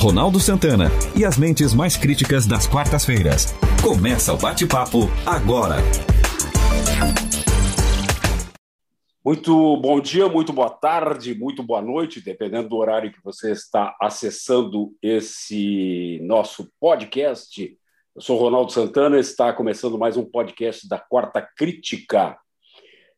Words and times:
Ronaldo 0.00 0.40
Santana 0.40 0.86
e 1.14 1.26
as 1.26 1.36
mentes 1.36 1.74
mais 1.74 1.94
críticas 1.94 2.46
das 2.46 2.66
quartas-feiras. 2.66 3.54
Começa 3.82 4.32
o 4.32 4.38
bate-papo 4.38 5.00
agora. 5.26 5.76
Muito 9.22 9.76
bom 9.76 10.00
dia, 10.00 10.26
muito 10.26 10.54
boa 10.54 10.70
tarde, 10.70 11.34
muito 11.34 11.62
boa 11.62 11.82
noite, 11.82 12.24
dependendo 12.24 12.70
do 12.70 12.76
horário 12.78 13.12
que 13.12 13.22
você 13.22 13.52
está 13.52 13.94
acessando 14.00 14.90
esse 15.02 16.18
nosso 16.22 16.72
podcast. 16.80 17.76
Eu 18.16 18.22
sou 18.22 18.38
Ronaldo 18.38 18.72
Santana, 18.72 19.18
está 19.18 19.52
começando 19.52 19.98
mais 19.98 20.16
um 20.16 20.24
podcast 20.24 20.88
da 20.88 20.98
Quarta 20.98 21.42
Crítica. 21.42 22.38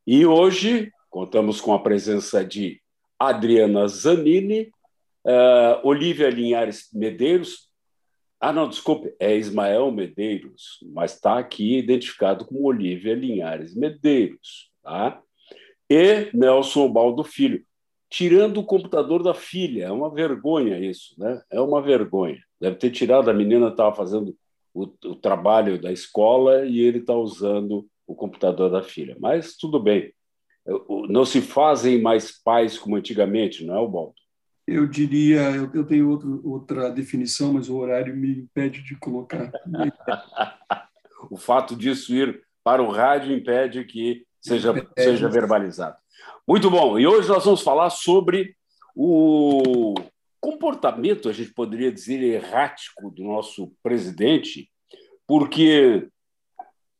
E 0.05 0.27
hoje 0.27 0.91
contamos 1.09 1.61
com 1.61 1.73
a 1.73 1.79
presença 1.79 2.45
de 2.45 2.83
Adriana 3.21 3.87
Zanini, 3.87 4.73
Uh, 5.25 5.87
Olívia 5.87 6.31
Linhares 6.31 6.89
Medeiros. 6.93 7.71
Ah, 8.41 8.53
não, 8.53 8.69
desculpe, 8.69 9.15
é 9.21 9.37
Ismael 9.37 9.93
Medeiros, 9.93 10.81
mas 10.93 11.15
está 11.15 11.39
aqui 11.39 11.79
identificado 11.79 12.45
como 12.45 12.65
Olívia 12.67 13.15
Linhares 13.15 13.75
Medeiros. 13.75 14.71
Tá? 14.83 15.23
E 15.89 16.31
Nelson 16.35 16.91
Baldo 16.91 17.23
Filho, 17.23 17.65
tirando 18.11 18.59
o 18.59 18.65
computador 18.65 19.23
da 19.23 19.33
filha. 19.33 19.85
É 19.85 19.91
uma 19.93 20.11
vergonha 20.11 20.79
isso, 20.79 21.15
né? 21.19 21.41
É 21.51 21.61
uma 21.61 21.81
vergonha. 21.81 22.43
Deve 22.61 22.77
ter 22.77 22.91
tirado, 22.91 23.31
a 23.31 23.35
menina 23.35 23.69
estava 23.69 23.95
fazendo 23.95 24.37
o, 24.75 24.83
o, 24.83 25.15
trabalho 25.15 25.81
da 25.81 25.93
escola 25.93 26.65
e 26.67 26.81
ele 26.81 26.99
está 26.99 27.15
usando 27.15 27.87
o 28.07 28.15
computador 28.15 28.71
da 28.71 28.83
filha. 28.83 29.17
Mas 29.21 29.57
tudo 29.57 29.79
bem. 29.79 30.13
Não 31.09 31.25
se 31.25 31.41
fazem 31.41 32.01
mais 32.01 32.33
pais 32.43 32.79
como 32.79 32.97
antigamente, 32.97 33.65
não 33.65 33.75
é, 33.75 33.89
Baldo? 33.89 34.15
Eu 34.75 34.87
diria, 34.87 35.41
eu, 35.51 35.85
tenho 35.85 36.09
outro, 36.09 36.41
outra 36.45 36.91
definição, 36.91 37.53
mas 37.53 37.69
o 37.69 37.77
horário 37.77 38.17
me 38.17 38.41
impede 38.41 38.83
de 38.83 38.97
colocar. 38.97 39.51
o 41.31 41.37
fato 41.37 41.77
disso 41.77 42.15
ir 42.15 42.43
para 42.65 42.83
o 42.83 42.91
rádio 42.91 43.35
impede 43.35 43.85
que 43.85 44.25
seja, 44.41 44.75
é, 44.97 45.03
seja 45.03 45.29
verbalizado. 45.29 45.97
Muito 46.47 46.71
bom. 46.71 46.99
E 46.99 47.07
hoje 47.07 47.29
nós 47.29 47.45
vamos 47.45 47.63
falar 47.63 47.91
sobre 47.91 48.57
o 48.95 49.95
comportamento, 50.41 51.29
a 51.29 51.33
gente 51.33 51.53
poderia 51.53 51.93
dizer, 51.93 52.21
errático 52.21 53.11
do 53.11 53.23
nosso 53.23 53.73
presidente, 53.83 54.69
porque 55.27 56.09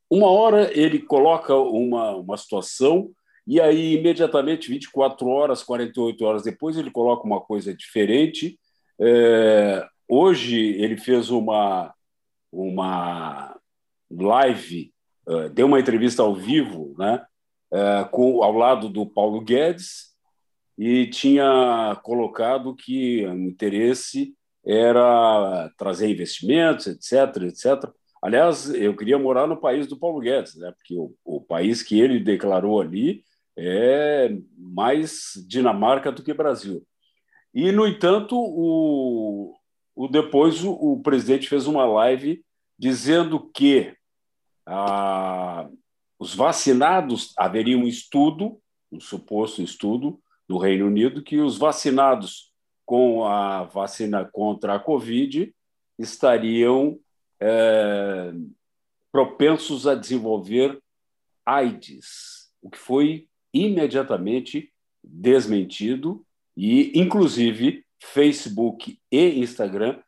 uma 0.09 0.31
hora 0.31 0.71
ele 0.79 1.01
coloca 1.01 1.55
uma, 1.55 2.17
uma 2.17 2.37
situação 2.37 3.11
e 3.47 3.61
aí, 3.61 3.95
imediatamente, 3.95 4.69
24 4.69 5.27
horas, 5.27 5.63
48 5.63 6.25
horas 6.25 6.43
depois, 6.43 6.77
ele 6.77 6.91
coloca 6.91 7.27
uma 7.27 7.41
coisa 7.41 7.75
diferente. 7.75 8.59
É, 9.01 9.85
hoje, 10.09 10.59
ele 10.59 10.97
fez 10.97 11.29
uma, 11.31 11.93
uma 12.53 13.59
live, 14.11 14.93
é, 15.29 15.49
deu 15.49 15.67
uma 15.67 15.81
entrevista 15.81 16.23
ao 16.23 16.35
vivo, 16.35 16.95
né, 16.97 17.25
é, 17.73 18.05
com, 18.11 18.43
ao 18.43 18.53
lado 18.53 18.89
do 18.89 19.05
Paulo 19.07 19.41
Guedes, 19.41 20.13
e 20.79 21.07
tinha 21.09 22.01
colocado 22.03 22.75
que 22.75 23.27
o 23.27 23.35
interesse 23.35 24.35
era 24.65 25.71
trazer 25.77 26.09
investimentos, 26.09 26.87
etc., 26.87 27.43
etc. 27.43 27.91
Aliás, 28.23 28.73
eu 28.73 28.97
queria 28.97 29.19
morar 29.19 29.49
no 29.49 29.61
país 29.61 29.87
do 29.89 29.99
Paulo 29.99 30.21
Guedes, 30.21 30.55
né? 30.55 30.73
porque 30.77 30.97
o, 30.97 31.13
o 31.25 31.41
país 31.41 31.83
que 31.83 32.01
ele 32.01 32.21
declarou 32.21 32.81
ali 32.81 33.25
é 33.57 34.35
mais 34.57 35.33
Dinamarca 35.47 36.11
do 36.11 36.23
que 36.23 36.33
Brasil. 36.33 36.87
E, 37.55 37.71
no 37.71 37.87
entanto, 37.87 38.37
o, 38.37 39.55
o 39.95 40.09
depois 40.09 40.65
o, 40.65 40.73
o 40.73 41.03
presidente 41.03 41.49
fez 41.49 41.67
uma 41.67 41.85
live 41.85 42.45
dizendo 42.79 43.51
que 43.51 43.95
ah, 44.67 45.69
os 46.19 46.35
vacinados 46.35 47.33
haveria 47.37 47.77
um 47.77 47.87
estudo, 47.87 48.61
um 48.91 49.01
suposto 49.01 49.63
estudo 49.63 50.21
do 50.49 50.57
Reino 50.57 50.87
Unido, 50.87 51.23
que 51.23 51.41
os 51.41 51.59
vacinados 51.59 52.53
com 52.85 53.25
a 53.25 53.65
vacina 53.65 54.29
contra 54.33 54.75
a 54.75 54.81
Covid 54.81 55.55
estariam 55.99 56.99
é, 57.41 58.33
propensos 59.11 59.87
a 59.87 59.95
desenvolver 59.95 60.81
AIDS, 61.45 62.53
o 62.61 62.71
que 62.71 62.79
foi 62.79 63.29
imediatamente 63.53 64.73
desmentido 65.03 66.25
e, 66.57 66.99
inclusive, 66.99 67.85
Facebook 68.01 68.99
e 69.11 69.41
Instagram 69.41 70.01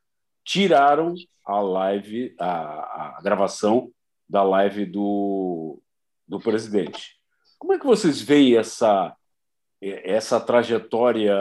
tiraram 0.45 1.15
a 1.45 1.61
live, 1.61 2.35
a, 2.39 3.17
a 3.17 3.21
gravação 3.23 3.91
da 4.29 4.43
live 4.43 4.87
do, 4.87 5.81
do 6.27 6.39
presidente. 6.41 7.17
Como 7.59 7.73
é 7.73 7.79
que 7.79 7.87
vocês 7.87 8.21
veem 8.21 8.57
essa, 8.57 9.15
essa 9.81 10.41
trajetória 10.41 11.35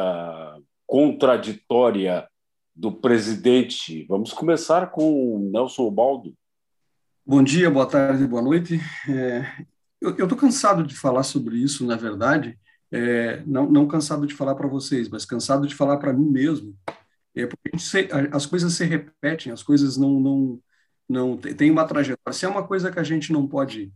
contraditória 0.85 2.27
do 2.75 2.91
presidente? 2.91 4.05
Vamos 4.05 4.31
começar 4.31 4.87
com 4.91 5.35
o 5.35 5.39
Nelson 5.51 5.89
Baldo. 5.89 6.33
Bom 7.25 7.41
dia, 7.41 7.69
boa 7.69 7.87
tarde, 7.87 8.27
boa 8.27 8.41
noite. 8.41 8.79
É, 9.09 9.65
eu 10.03 10.25
estou 10.25 10.37
cansado 10.37 10.83
de 10.83 10.95
falar 10.95 11.23
sobre 11.23 11.57
isso, 11.57 11.85
na 11.85 11.95
verdade, 11.95 12.59
é, 12.91 13.41
não, 13.45 13.69
não 13.69 13.87
cansado 13.87 14.27
de 14.27 14.35
falar 14.35 14.55
para 14.55 14.67
vocês, 14.67 15.09
mas 15.09 15.25
cansado 15.25 15.65
de 15.65 15.73
falar 15.73 15.97
para 15.97 16.13
mim 16.13 16.29
mesmo, 16.29 16.77
é 17.35 17.47
porque 17.47 17.77
se, 17.79 18.07
as 18.31 18.45
coisas 18.45 18.73
se 18.73 18.85
repetem, 18.85 19.51
as 19.51 19.63
coisas 19.63 19.97
não, 19.97 20.19
não, 20.19 20.59
não 21.09 21.37
tem 21.37 21.71
uma 21.71 21.87
trajetória. 21.87 22.37
Se 22.37 22.45
é 22.45 22.49
uma 22.49 22.67
coisa 22.67 22.91
que 22.91 22.99
a 22.99 23.03
gente 23.03 23.31
não 23.31 23.47
pode 23.47 23.91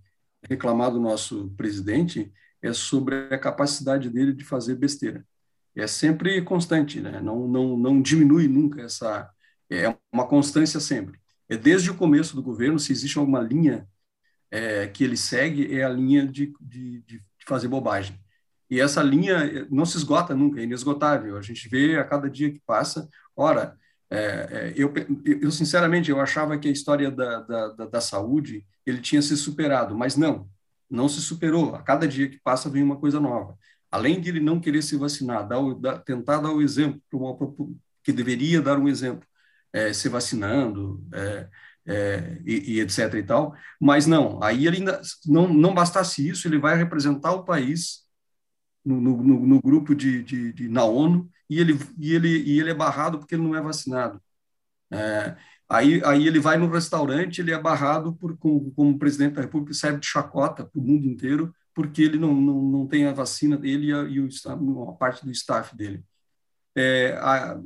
reclamar 0.49 0.91
do 0.91 0.99
nosso 0.99 1.53
presidente, 1.55 2.31
é 2.61 2.73
sobre 2.73 3.15
a 3.33 3.37
capacidade 3.37 4.09
dele 4.09 4.33
de 4.33 4.43
fazer 4.43 4.75
besteira. 4.75 5.25
É 5.75 5.85
sempre 5.85 6.41
constante, 6.41 6.99
né? 6.99 7.21
não, 7.21 7.47
não, 7.47 7.77
não 7.77 8.01
diminui 8.01 8.47
nunca 8.47 8.81
essa. 8.81 9.29
É 9.69 9.95
uma 10.11 10.25
constância 10.27 10.79
sempre. 10.79 11.19
É 11.47 11.55
desde 11.55 11.91
o 11.91 11.95
começo 11.95 12.35
do 12.35 12.41
governo, 12.41 12.79
se 12.79 12.91
existe 12.91 13.19
alguma 13.19 13.41
linha 13.41 13.87
é, 14.51 14.87
que 14.87 15.03
ele 15.03 15.17
segue 15.17 15.75
é 15.77 15.83
a 15.83 15.89
linha 15.89 16.25
de, 16.25 16.53
de, 16.61 17.01
de, 17.01 17.21
fazer 17.45 17.67
bobagem. 17.67 18.19
E 18.69 18.79
essa 18.79 19.01
linha 19.01 19.67
não 19.69 19.85
se 19.85 19.97
esgota 19.97 20.35
nunca, 20.35 20.59
é 20.59 20.63
inesgotável. 20.63 21.37
A 21.37 21.41
gente 21.41 21.69
vê 21.69 21.97
a 21.97 22.03
cada 22.03 22.29
dia 22.29 22.51
que 22.51 22.59
passa. 22.65 23.07
Ora, 23.35 23.77
é, 24.09 24.17
é, 24.17 24.73
eu, 24.75 24.93
eu, 25.41 25.51
sinceramente 25.51 26.09
eu 26.09 26.19
achava 26.19 26.57
que 26.57 26.67
a 26.67 26.71
história 26.71 27.11
da, 27.11 27.41
da, 27.41 27.67
da, 27.69 27.85
da, 27.85 28.01
saúde 28.01 28.65
ele 28.85 28.99
tinha 29.01 29.21
se 29.21 29.35
superado, 29.35 29.95
mas 29.97 30.15
não, 30.15 30.49
não 30.89 31.09
se 31.09 31.21
superou. 31.21 31.75
A 31.75 31.81
cada 31.81 32.07
dia 32.07 32.29
que 32.29 32.39
passa 32.39 32.69
vem 32.69 32.83
uma 32.83 32.97
coisa 32.97 33.19
nova. 33.19 33.57
Além 33.91 34.19
de 34.19 34.29
ele 34.29 34.39
não 34.39 34.59
querer 34.59 34.81
se 34.81 34.97
vacinar, 34.97 35.47
dar 35.47 35.61
dar, 35.75 35.99
tentar 35.99 36.39
dar 36.39 36.51
o 36.51 36.61
exemplo 36.61 37.01
uma, 37.13 37.35
que 38.03 38.11
deveria 38.11 38.61
dar 38.61 38.77
um 38.77 38.87
exemplo, 38.87 39.27
é, 39.73 39.93
se 39.93 40.09
vacinando, 40.09 41.05
é, 41.13 41.49
é, 41.87 42.41
e, 42.45 42.73
e, 42.73 42.79
etc 42.81 43.13
e 43.13 43.23
tal, 43.23 43.55
mas 43.79 44.05
não, 44.05 44.43
aí 44.43 44.67
ele 44.67 44.77
ainda, 44.77 45.01
não, 45.25 45.47
não 45.47 45.73
bastasse 45.73 46.27
isso, 46.27 46.47
ele 46.47 46.59
vai 46.59 46.75
representar 46.75 47.31
o 47.31 47.45
país 47.45 48.05
no, 48.83 48.99
no, 48.99 49.45
no 49.45 49.61
grupo 49.61 49.95
de, 49.95 50.21
de, 50.23 50.53
de, 50.53 50.69
na 50.69 50.83
ONU 50.83 51.29
e 51.49 51.59
ele, 51.59 51.79
e, 51.97 52.13
ele, 52.13 52.43
e 52.43 52.59
ele 52.59 52.71
é 52.71 52.73
barrado 52.73 53.19
porque 53.19 53.35
ele 53.35 53.43
não 53.43 53.55
é 53.55 53.61
vacinado. 53.61 54.21
É, 54.91 55.35
aí, 55.69 56.01
aí 56.05 56.27
ele 56.27 56.39
vai 56.39 56.57
no 56.57 56.69
restaurante, 56.69 57.39
ele 57.39 57.51
é 57.51 57.59
barrado 57.59 58.13
por, 58.15 58.37
como, 58.37 58.71
como 58.73 58.99
presidente 58.99 59.35
da 59.35 59.41
República, 59.41 59.73
serve 59.73 59.99
de 59.99 60.07
chacota 60.07 60.65
para 60.65 60.79
o 60.79 60.83
mundo 60.83 61.05
inteiro, 61.07 61.53
porque 61.73 62.01
ele 62.01 62.17
não, 62.17 62.33
não, 62.33 62.61
não 62.61 62.87
tem 62.87 63.05
a 63.05 63.13
vacina 63.13 63.57
dele 63.57 63.87
e, 63.87 63.93
a, 63.93 64.03
e 64.03 64.19
o, 64.19 64.29
a 64.89 64.93
parte 64.93 65.25
do 65.25 65.31
staff 65.31 65.75
dele. 65.75 66.03
É, 66.75 67.13
a, 67.21 67.59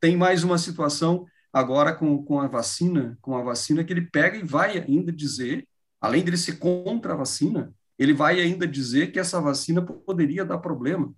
tem 0.00 0.16
mais 0.16 0.44
uma 0.44 0.58
situação 0.58 1.26
agora 1.56 1.94
com, 1.94 2.22
com 2.22 2.38
a 2.38 2.46
vacina, 2.46 3.16
com 3.22 3.34
a 3.34 3.42
vacina 3.42 3.82
que 3.82 3.90
ele 3.90 4.02
pega 4.02 4.36
e 4.36 4.42
vai 4.44 4.76
ainda 4.76 5.10
dizer, 5.10 5.66
além 5.98 6.22
de 6.22 6.28
ele 6.28 6.36
ser 6.36 6.58
contra 6.58 7.14
a 7.14 7.16
vacina, 7.16 7.72
ele 7.98 8.12
vai 8.12 8.38
ainda 8.38 8.66
dizer 8.66 9.10
que 9.10 9.18
essa 9.18 9.40
vacina 9.40 9.80
poderia 9.80 10.44
dar 10.44 10.58
problema. 10.58 11.14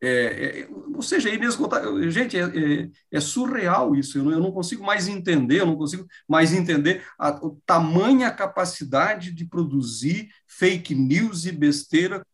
É, 0.00 0.60
é, 0.60 0.68
ou 0.94 1.02
seja, 1.02 1.28
é. 1.28 2.08
Gente, 2.08 2.36
é, 2.36 2.88
é, 3.10 3.20
surreal 3.20 3.96
isso. 3.96 4.16
Eu 4.18 4.24
não, 4.24 4.30
eu 4.30 4.40
não, 4.40 4.52
consigo 4.52 4.84
mais 4.84 5.08
entender, 5.08 5.60
eu 5.60 5.66
não 5.66 5.76
consigo 5.76 6.06
mais 6.28 6.52
entender 6.52 7.04
a, 7.18 7.30
a 7.30 7.40
tamanha 7.66 8.30
capacidade 8.30 9.32
de 9.32 9.44
produzir 9.44 10.28
fake 10.46 10.94
news 10.94 11.46
e 11.46 11.52
besteira 11.52 12.24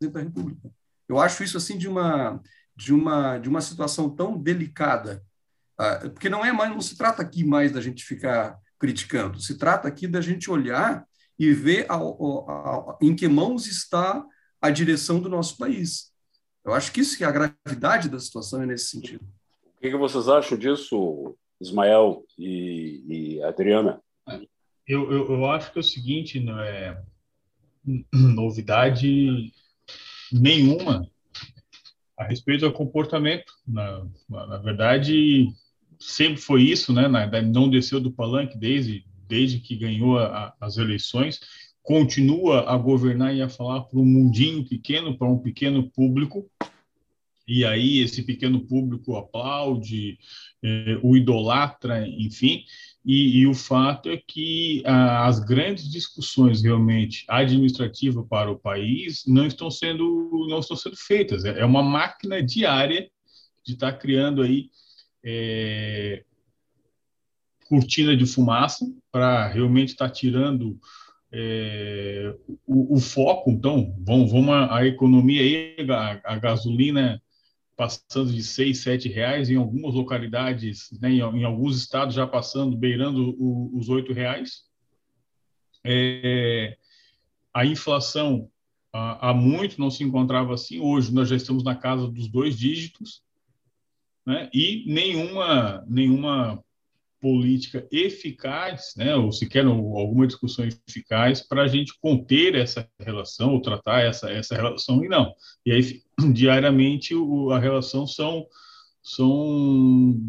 da 0.00 0.18
República. 0.18 0.72
Eu 1.08 1.20
acho 1.20 1.44
isso 1.44 1.56
assim 1.56 1.78
de 1.78 1.86
uma 1.86 2.40
de 2.74 2.92
uma 2.92 3.38
de 3.38 3.48
uma 3.48 3.60
situação 3.60 4.10
tão 4.10 4.36
delicada 4.36 5.22
porque 6.10 6.28
não 6.28 6.44
é 6.44 6.52
mais, 6.52 6.70
não 6.70 6.80
se 6.80 6.96
trata 6.96 7.22
aqui 7.22 7.44
mais 7.44 7.72
da 7.72 7.80
gente 7.80 8.04
ficar 8.04 8.58
criticando, 8.78 9.40
se 9.40 9.56
trata 9.56 9.88
aqui 9.88 10.06
da 10.06 10.20
gente 10.20 10.50
olhar 10.50 11.06
e 11.38 11.52
ver 11.52 11.86
a, 11.90 11.94
a, 11.94 11.98
a, 11.98 12.98
em 13.00 13.14
que 13.14 13.28
mãos 13.28 13.66
está 13.66 14.24
a 14.60 14.70
direção 14.70 15.20
do 15.20 15.28
nosso 15.28 15.56
país. 15.56 16.12
Eu 16.64 16.72
acho 16.72 16.92
que 16.92 17.00
isso 17.00 17.16
que 17.16 17.24
é 17.24 17.26
a 17.26 17.32
gravidade 17.32 18.08
da 18.08 18.18
situação 18.18 18.62
é 18.62 18.66
nesse 18.66 18.86
sentido. 18.86 19.24
O 19.76 19.80
que, 19.80 19.90
que 19.90 19.96
vocês 19.96 20.28
acham 20.28 20.56
disso, 20.56 21.36
Ismael 21.60 22.24
e, 22.38 23.04
e 23.08 23.42
Adriana? 23.42 24.00
Eu, 24.86 25.10
eu, 25.10 25.32
eu, 25.32 25.50
acho 25.50 25.72
que 25.72 25.78
é 25.78 25.80
o 25.80 25.84
seguinte, 25.84 26.38
não 26.38 26.60
é 26.60 27.00
novidade 28.12 29.52
nenhuma 30.32 31.08
a 32.16 32.24
respeito 32.24 32.68
do 32.68 32.72
comportamento. 32.72 33.52
Na, 33.66 34.06
na, 34.28 34.58
verdade, 34.58 35.48
sempre 36.02 36.40
foi 36.40 36.62
isso, 36.62 36.92
né? 36.92 37.08
não 37.42 37.68
desceu 37.68 38.00
do 38.00 38.10
palanque 38.10 38.56
desde, 38.56 39.04
desde 39.28 39.58
que 39.58 39.76
ganhou 39.76 40.18
a, 40.18 40.54
as 40.60 40.76
eleições, 40.76 41.40
continua 41.82 42.70
a 42.70 42.76
governar 42.76 43.34
e 43.34 43.42
a 43.42 43.48
falar 43.48 43.82
para 43.82 43.98
um 43.98 44.04
mundinho 44.04 44.64
pequeno, 44.64 45.16
para 45.16 45.28
um 45.28 45.38
pequeno 45.38 45.90
público, 45.90 46.48
e 47.46 47.64
aí 47.64 47.98
esse 47.98 48.22
pequeno 48.22 48.60
público 48.60 49.16
aplaude, 49.16 50.16
eh, 50.62 50.98
o 51.02 51.16
idolatra, 51.16 52.06
enfim, 52.06 52.64
e, 53.04 53.40
e, 53.40 53.46
o 53.48 53.54
fato 53.54 54.08
é 54.08 54.16
que 54.16 54.80
ah, 54.86 55.26
as 55.26 55.40
grandes 55.40 55.90
discussões 55.90 56.62
realmente 56.62 57.24
administrativas 57.28 58.24
para 58.28 58.48
o 58.48 58.58
país 58.58 59.24
não 59.26 59.44
estão 59.44 59.72
sendo 59.72 60.46
não 60.48 60.60
estão 60.60 60.76
sendo 60.76 60.96
feitas. 60.96 61.44
É, 61.44 61.60
é 61.60 61.64
uma 61.64 61.82
máquina 61.82 62.40
diária 62.40 63.10
de 63.66 63.72
estar 63.72 63.92
tá 63.92 63.98
criando 63.98 64.40
aí 64.40 64.70
é, 65.24 66.24
cortina 67.68 68.16
de 68.16 68.26
fumaça 68.26 68.84
para 69.10 69.48
realmente 69.48 69.90
estar 69.90 70.08
tá 70.08 70.12
tirando 70.12 70.78
é, 71.32 72.34
o, 72.66 72.96
o, 72.96 73.00
foco. 73.00 73.50
Então, 73.50 73.94
vamos, 73.98 74.30
vamos 74.30 74.50
a, 74.50 74.78
a 74.78 74.86
economia 74.86 75.40
aí, 75.40 75.76
a, 75.90 76.34
a 76.34 76.38
gasolina 76.38 77.22
passando 77.76 78.32
de 78.32 78.42
seis, 78.42 78.80
sete 78.80 79.08
reais, 79.08 79.50
em 79.50 79.56
algumas 79.56 79.94
localidades, 79.94 80.90
né, 81.00 81.10
em, 81.10 81.20
em, 81.20 81.44
alguns 81.44 81.76
estados 81.76 82.14
já 82.14 82.26
passando, 82.26 82.76
beirando 82.76 83.34
o, 83.38 83.76
os 83.76 83.88
oito 83.88 84.12
reais. 84.12 84.64
É, 85.84 86.76
a 87.52 87.66
inflação 87.66 88.48
há, 88.92 89.32
muito 89.34 89.80
não 89.80 89.90
se 89.90 90.04
encontrava 90.04 90.54
assim, 90.54 90.78
hoje 90.80 91.12
nós 91.12 91.28
já 91.28 91.36
estamos 91.36 91.64
na 91.64 91.74
casa 91.74 92.06
dos 92.06 92.28
dois 92.28 92.56
dígitos, 92.56 93.22
né, 94.26 94.48
e 94.52 94.84
nenhuma, 94.86 95.84
nenhuma 95.88 96.62
política 97.22 97.86
eficaz, 97.92 98.94
né, 98.96 99.14
ou 99.14 99.30
sequer 99.30 99.64
alguma 99.64 100.26
discussão 100.26 100.66
eficaz 100.88 101.40
para 101.40 101.62
a 101.62 101.68
gente 101.68 101.96
conter 102.00 102.56
essa 102.56 102.88
relação 102.98 103.52
ou 103.52 103.62
tratar 103.62 104.00
essa, 104.00 104.28
essa 104.28 104.56
relação, 104.56 105.04
e 105.04 105.08
não. 105.08 105.32
E 105.64 105.70
aí, 105.70 106.02
diariamente, 106.34 107.14
o, 107.14 107.52
a 107.52 107.60
relação 107.60 108.08
são, 108.08 108.44
são 109.00 110.20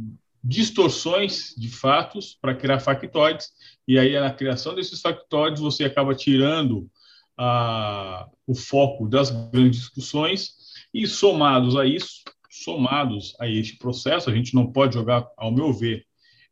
distorções 0.44 1.56
de 1.57 1.68
fatos 1.68 2.38
para 2.39 2.54
criar 2.54 2.80
factoides, 2.80 3.50
e 3.88 3.98
aí, 3.98 4.13
na 4.19 4.31
criação 4.31 4.75
desses 4.75 5.01
factoides, 5.01 5.62
você 5.62 5.86
acaba 5.86 6.13
tirando 6.13 6.88
a, 7.36 8.28
o 8.46 8.54
foco 8.54 9.07
das 9.07 9.31
grandes 9.31 9.80
discussões, 9.80 10.54
e 10.94 11.07
somados 11.07 11.75
a 11.75 11.88
isso, 11.88 12.22
somados 12.54 13.36
a 13.40 13.48
este 13.48 13.78
processo, 13.78 14.30
a 14.30 14.36
gente 14.36 14.54
não 14.54 14.72
pode 14.72 14.94
jogar, 14.94 15.28
ao 15.36 15.52
meu 15.52 15.74
ver, 15.74 16.06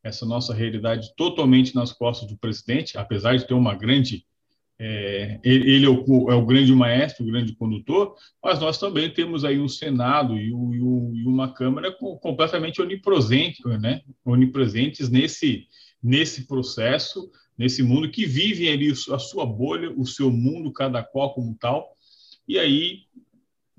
essa 0.03 0.25
nossa 0.25 0.51
realidade 0.51 1.13
totalmente 1.15 1.75
nas 1.75 1.91
costas 1.91 2.27
do 2.27 2.35
presidente, 2.35 2.97
apesar 2.97 3.37
de 3.37 3.45
ter 3.45 3.53
uma 3.53 3.75
grande. 3.75 4.25
É, 4.83 5.39
ele 5.43 5.85
é 5.85 5.89
o, 5.89 6.31
é 6.31 6.33
o, 6.33 6.43
grande 6.43 6.73
maestro, 6.73 7.23
o 7.23 7.27
grande 7.27 7.53
condutor, 7.53 8.15
mas 8.43 8.59
nós 8.59 8.79
também 8.79 9.11
temos 9.13 9.45
aí 9.45 9.59
um 9.59 9.67
Senado 9.67 10.39
e, 10.39 10.47
e, 10.47 11.21
e 11.21 11.27
uma 11.27 11.53
Câmara 11.53 11.91
completamente 12.19 12.81
onipresente, 12.81 13.61
né? 13.79 14.01
onipresentes 14.25 15.07
nesse, 15.07 15.67
nesse 16.01 16.47
processo, 16.47 17.29
nesse 17.55 17.83
mundo, 17.83 18.09
que 18.09 18.25
vivem 18.25 18.69
ali 18.69 18.89
a 18.89 19.19
sua 19.19 19.45
bolha, 19.45 19.93
o 19.95 20.03
seu 20.07 20.31
mundo, 20.31 20.73
cada 20.73 21.03
qual 21.03 21.35
como 21.35 21.55
tal, 21.59 21.95
e 22.47 22.57
aí 22.57 23.03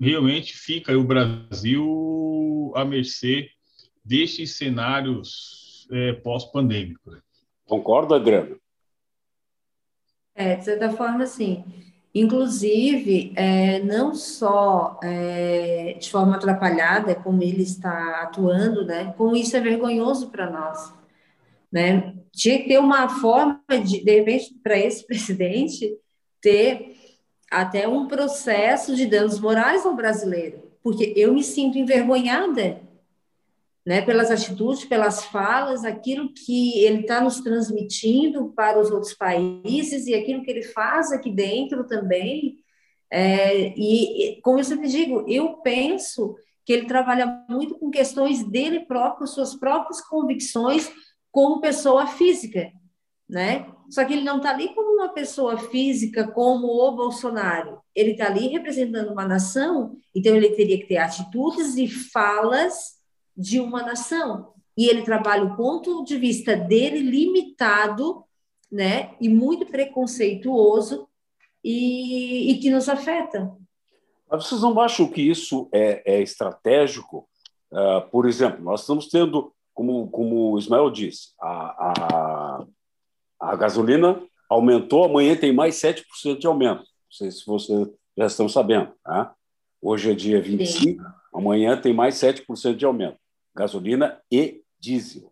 realmente 0.03 0.53
fica 0.53 0.97
o 0.97 1.03
Brasil 1.03 2.71
à 2.75 2.83
mercê 2.83 3.49
destes 4.03 4.57
cenários 4.57 5.87
é, 5.91 6.13
pós-pandêmico. 6.13 7.09
Né? 7.09 7.19
Concorda, 7.65 8.19
Grana? 8.19 8.57
É, 10.35 10.55
de 10.55 10.65
certa 10.65 10.89
forma, 10.91 11.25
sim. 11.25 11.63
Inclusive, 12.13 13.33
é, 13.35 13.79
não 13.79 14.13
só 14.13 14.99
é, 15.03 15.95
de 15.99 16.11
forma 16.11 16.35
atrapalhada, 16.35 17.15
como 17.15 17.41
ele 17.41 17.63
está 17.63 18.21
atuando, 18.21 18.85
né? 18.85 19.13
Como 19.17 19.35
isso 19.35 19.57
é 19.57 19.59
vergonhoso 19.59 20.29
para 20.29 20.49
nós, 20.49 20.93
né? 21.71 22.13
Tinha 22.31 22.59
que 22.59 22.67
ter 22.67 22.77
uma 22.77 23.09
forma 23.09 23.63
de, 23.83 24.03
de 24.03 24.11
repente, 24.19 24.53
para 24.61 24.77
esse 24.77 25.05
presidente 25.07 25.97
ter 26.39 26.95
até 27.53 27.87
um 27.87 28.07
processo 28.07 28.95
de 28.95 29.05
danos 29.05 29.39
morais 29.39 29.85
ao 29.85 29.95
brasileiro, 29.95 30.63
porque 30.81 31.13
eu 31.15 31.33
me 31.33 31.43
sinto 31.43 31.77
envergonhada 31.77 32.81
né, 33.85 34.01
pelas 34.01 34.31
atitudes, 34.31 34.85
pelas 34.85 35.25
falas, 35.25 35.85
aquilo 35.85 36.33
que 36.33 36.79
ele 36.83 37.01
está 37.01 37.21
nos 37.21 37.41
transmitindo 37.41 38.51
para 38.55 38.79
os 38.79 38.89
outros 38.89 39.13
países 39.13 40.07
e 40.07 40.15
aquilo 40.15 40.41
que 40.41 40.49
ele 40.49 40.63
faz 40.63 41.11
aqui 41.11 41.29
dentro 41.29 41.85
também. 41.85 42.57
É, 43.11 43.67
e, 43.77 44.39
como 44.41 44.57
eu 44.57 44.63
sempre 44.63 44.87
digo, 44.87 45.23
eu 45.27 45.57
penso 45.57 46.35
que 46.65 46.73
ele 46.73 46.87
trabalha 46.87 47.45
muito 47.47 47.77
com 47.77 47.91
questões 47.91 48.43
dele 48.43 48.79
próprio, 48.79 49.27
suas 49.27 49.53
próprias 49.53 50.01
convicções 50.01 50.91
como 51.29 51.61
pessoa 51.61 52.07
física, 52.07 52.71
né? 53.29 53.67
Só 53.93 54.03
que 54.03 54.13
ele 54.13 54.23
não 54.23 54.37
está 54.37 54.49
ali 54.49 54.73
como 54.73 54.95
uma 54.95 55.09
pessoa 55.09 55.55
física 55.55 56.27
como 56.27 56.65
o 56.65 56.95
Bolsonaro. 56.95 57.79
Ele 57.93 58.13
está 58.13 58.25
ali 58.25 58.47
representando 58.47 59.11
uma 59.11 59.27
nação, 59.27 59.99
então 60.15 60.35
ele 60.35 60.49
teria 60.49 60.79
que 60.79 60.87
ter 60.87 60.97
atitudes 60.97 61.77
e 61.77 61.87
falas 61.87 62.95
de 63.37 63.59
uma 63.59 63.83
nação. 63.83 64.51
E 64.75 64.89
ele 64.89 65.03
trabalha 65.03 65.43
o 65.43 65.55
ponto 65.55 66.03
de 66.03 66.17
vista 66.17 66.55
dele 66.55 67.01
limitado, 67.01 68.23
né, 68.71 69.13
e 69.21 69.29
muito 69.29 69.67
preconceituoso 69.67 71.07
e, 71.63 72.49
e 72.49 72.57
que 72.57 72.71
nos 72.71 72.89
afeta. 72.89 73.55
Mas 74.27 74.47
vocês 74.47 74.61
não 74.61 74.79
acham 74.79 75.07
que 75.07 75.21
isso 75.21 75.69
é, 75.71 76.15
é 76.15 76.19
estratégico? 76.19 77.29
Uh, 77.71 78.09
por 78.09 78.27
exemplo, 78.27 78.63
nós 78.63 78.81
estamos 78.81 79.07
tendo, 79.07 79.53
como, 79.71 80.09
como 80.09 80.53
o 80.53 80.57
Ismael 80.57 80.89
disse, 80.89 81.27
a, 81.39 81.49
a, 81.49 82.32
a 83.49 83.55
gasolina 83.55 84.21
aumentou, 84.49 85.03
amanhã 85.03 85.35
tem 85.35 85.53
mais 85.53 85.75
7% 85.75 86.37
de 86.37 86.47
aumento. 86.47 86.81
Não 86.81 87.11
sei 87.11 87.31
se 87.31 87.45
vocês 87.45 87.87
já 88.17 88.25
estão 88.25 88.47
sabendo. 88.47 88.91
Tá? 89.03 89.33
Hoje 89.81 90.11
é 90.11 90.15
dia 90.15 90.41
25, 90.41 91.01
Sim. 91.01 91.09
amanhã 91.33 91.79
tem 91.79 91.93
mais 91.93 92.15
7% 92.15 92.75
de 92.75 92.85
aumento 92.85 93.17
gasolina 93.55 94.19
e 94.31 94.63
diesel. 94.79 95.31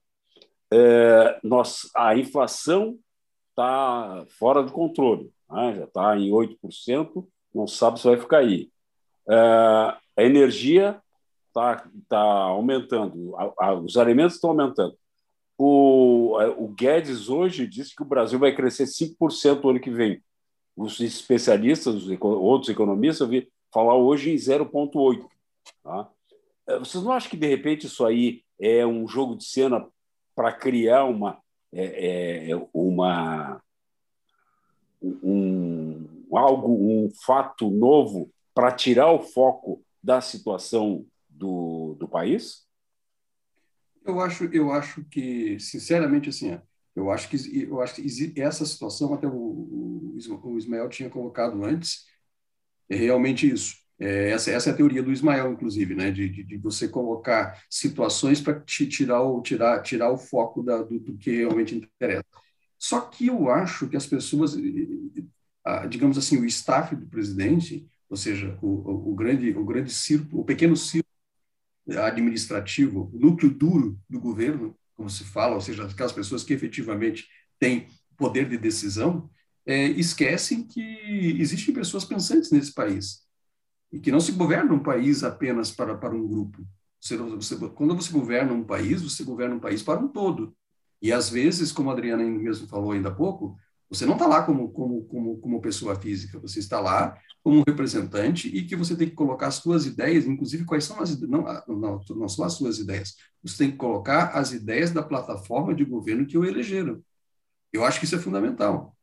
É, 0.72 1.40
nós, 1.44 1.90
a 1.96 2.16
inflação 2.16 2.98
está 3.50 4.26
fora 4.38 4.64
do 4.64 4.72
controle, 4.72 5.32
né? 5.50 5.76
já 5.76 5.84
está 5.84 6.18
em 6.18 6.30
8%, 6.30 7.28
não 7.54 7.68
sabe 7.68 8.00
se 8.00 8.08
vai 8.08 8.18
ficar 8.18 8.38
aí. 8.38 8.70
É, 9.28 9.36
a 9.36 10.24
energia 10.24 11.02
está 11.48 11.86
tá 12.08 12.20
aumentando, 12.20 13.36
a, 13.36 13.54
a, 13.58 13.74
os 13.74 13.98
alimentos 13.98 14.36
estão 14.36 14.52
aumentando. 14.52 14.96
O, 15.64 16.40
o 16.58 16.70
Guedes 16.70 17.30
hoje 17.30 17.68
disse 17.68 17.96
que 17.96 18.02
o 18.02 18.06
Brasil 18.06 18.40
vai 18.40 18.52
crescer 18.52 18.86
5% 18.86 19.62
no 19.62 19.70
ano 19.70 19.80
que 19.80 19.92
vem. 19.92 20.20
Os 20.76 21.00
especialistas, 21.00 21.94
os, 21.94 22.18
outros 22.20 22.70
economistas, 22.70 23.30
vi 23.30 23.48
falar 23.72 23.96
hoje 23.96 24.32
em 24.32 24.36
0,8%. 24.36 25.24
Tá? 25.84 26.10
Eh, 26.68 26.80
vocês 26.80 27.04
não 27.04 27.12
acham 27.12 27.30
que, 27.30 27.38
de 27.38 27.46
repente, 27.46 27.86
isso 27.86 28.04
aí 28.04 28.42
é 28.60 28.84
um 28.88 29.08
jogo 29.08 29.36
de 29.36 29.44
cena 29.44 29.88
para 30.34 30.52
criar 30.52 31.04
uma, 31.04 31.38
é, 31.72 32.50
é, 32.50 32.68
uma 32.74 33.62
um, 35.00 36.08
algo, 36.34 36.74
um 36.74 37.12
fato 37.24 37.70
novo 37.70 38.32
para 38.52 38.72
tirar 38.72 39.12
o 39.12 39.20
foco 39.20 39.84
da 40.02 40.22
situação 40.22 41.06
do, 41.30 41.96
do 42.00 42.08
país? 42.08 42.66
Eu 44.06 44.20
acho, 44.20 44.46
eu 44.46 44.72
acho 44.72 45.04
que, 45.06 45.60
sinceramente, 45.60 46.30
assim, 46.30 46.60
eu 46.96 47.12
acho 47.12 47.30
que 47.30 47.64
eu 47.64 47.82
acho 47.82 47.96
que 47.96 48.42
essa 48.42 48.66
situação 48.66 49.14
até 49.14 49.28
o, 49.28 50.16
o 50.44 50.58
Ismael 50.58 50.90
tinha 50.90 51.10
colocado 51.10 51.64
antes 51.64 52.06
é 52.90 52.96
realmente 52.96 53.50
isso. 53.50 53.76
É, 54.00 54.32
essa, 54.32 54.52
essa 54.52 54.72
é 54.72 54.74
a 54.74 54.76
teoria 54.76 55.04
do 55.04 55.12
Ismael, 55.12 55.54
inclusive, 55.54 55.94
né? 55.96 56.12
de, 56.12 56.28
de, 56.28 56.44
de 56.44 56.58
você 56.58 56.88
colocar 56.88 57.64
situações 57.70 58.42
para 58.42 58.60
te 58.60 58.88
tirar 58.88 59.22
o, 59.22 59.42
tirar, 59.42 59.82
tirar 59.84 60.12
o 60.12 60.18
foco 60.18 60.64
da, 60.64 60.82
do, 60.82 61.00
do, 61.00 61.18
que 61.18 61.38
realmente 61.38 61.76
interessa. 61.76 62.26
Só 62.80 63.02
que 63.02 63.28
eu 63.28 63.50
acho 63.50 63.88
que 63.88 63.96
as 63.96 64.08
pessoas, 64.08 64.58
digamos 65.88 66.18
assim, 66.18 66.38
o 66.40 66.46
staff 66.46 66.96
do 66.96 67.06
presidente, 67.06 67.88
ou 68.10 68.18
seja, 68.18 68.58
o, 68.62 69.12
o, 69.12 69.16
grande, 69.16 69.52
o 69.52 69.64
grande 69.64 69.94
círculo, 69.94 70.42
o 70.42 70.46
pequeno 70.46 70.76
círculo 70.76 71.11
administrativo, 71.90 73.10
o 73.14 73.20
núcleo 73.20 73.52
duro 73.52 74.00
do 74.10 74.20
governo, 74.20 74.78
como 74.96 75.10
se 75.10 75.24
fala, 75.24 75.56
ou 75.56 75.62
seja, 75.62 75.86
aquelas 75.86 76.12
pessoas 76.12 76.44
que 76.44 76.54
efetivamente 76.54 77.28
têm 77.60 77.88
poder 78.16 78.48
de 78.48 78.58
decisão, 78.58 79.30
é, 79.66 79.86
esquecem 79.88 80.64
que 80.64 80.82
existem 81.40 81.74
pessoas 81.74 82.06
pensantes 82.06 82.52
nesse 82.52 82.74
país 82.74 83.22
e 83.92 84.00
que 84.00 84.12
não 84.12 84.20
se 84.20 84.32
governa 84.32 84.74
um 84.74 84.80
país 84.80 85.24
apenas 85.24 85.72
para, 85.72 85.96
para 85.96 86.16
um 86.16 86.28
grupo. 86.28 86.66
Você, 87.00 87.18
você, 87.18 87.56
quando 87.70 87.96
você 87.96 88.12
governa 88.12 88.54
um 88.54 88.64
país, 88.64 89.02
você 89.02 89.24
governa 89.24 89.56
um 89.56 89.60
país 89.60 89.82
para 89.82 90.00
um 90.00 90.08
todo. 90.08 90.56
E 91.02 91.12
às 91.12 91.30
vezes, 91.30 91.72
como 91.72 91.90
a 91.90 91.94
Adriana 91.94 92.24
mesmo 92.24 92.68
falou 92.68 92.92
ainda 92.92 93.10
há 93.10 93.14
pouco, 93.14 93.58
você 93.92 94.06
não 94.06 94.14
está 94.14 94.26
lá 94.26 94.44
como, 94.44 94.70
como, 94.70 95.04
como, 95.04 95.38
como 95.40 95.62
pessoa 95.62 96.00
física, 96.00 96.40
você 96.40 96.60
está 96.60 96.80
lá 96.80 97.20
como 97.44 97.62
representante 97.68 98.48
e 98.48 98.66
que 98.66 98.74
você 98.74 98.96
tem 98.96 99.10
que 99.10 99.16
colocar 99.16 99.48
as 99.48 99.56
suas 99.56 99.86
ideias, 99.86 100.26
inclusive 100.26 100.64
quais 100.64 100.86
são 100.86 101.02
as 101.02 101.20
não, 101.20 101.44
não, 101.68 102.02
não 102.16 102.30
são 102.30 102.46
as 102.46 102.54
suas 102.54 102.80
ideias, 102.80 103.18
você 103.44 103.58
tem 103.58 103.72
que 103.72 103.78
colocar 103.78 104.30
as 104.30 104.54
ideias 104.54 104.92
da 104.92 105.04
plataforma 105.04 105.76
de 105.76 105.84
governo 105.84 106.26
que 106.26 106.38
o 106.38 106.46
elegeram. 106.46 107.04
Eu 107.74 107.84
acho 107.84 108.00
que 108.00 108.06
isso 108.06 108.16
é 108.16 108.20
fundamental. 108.20 108.96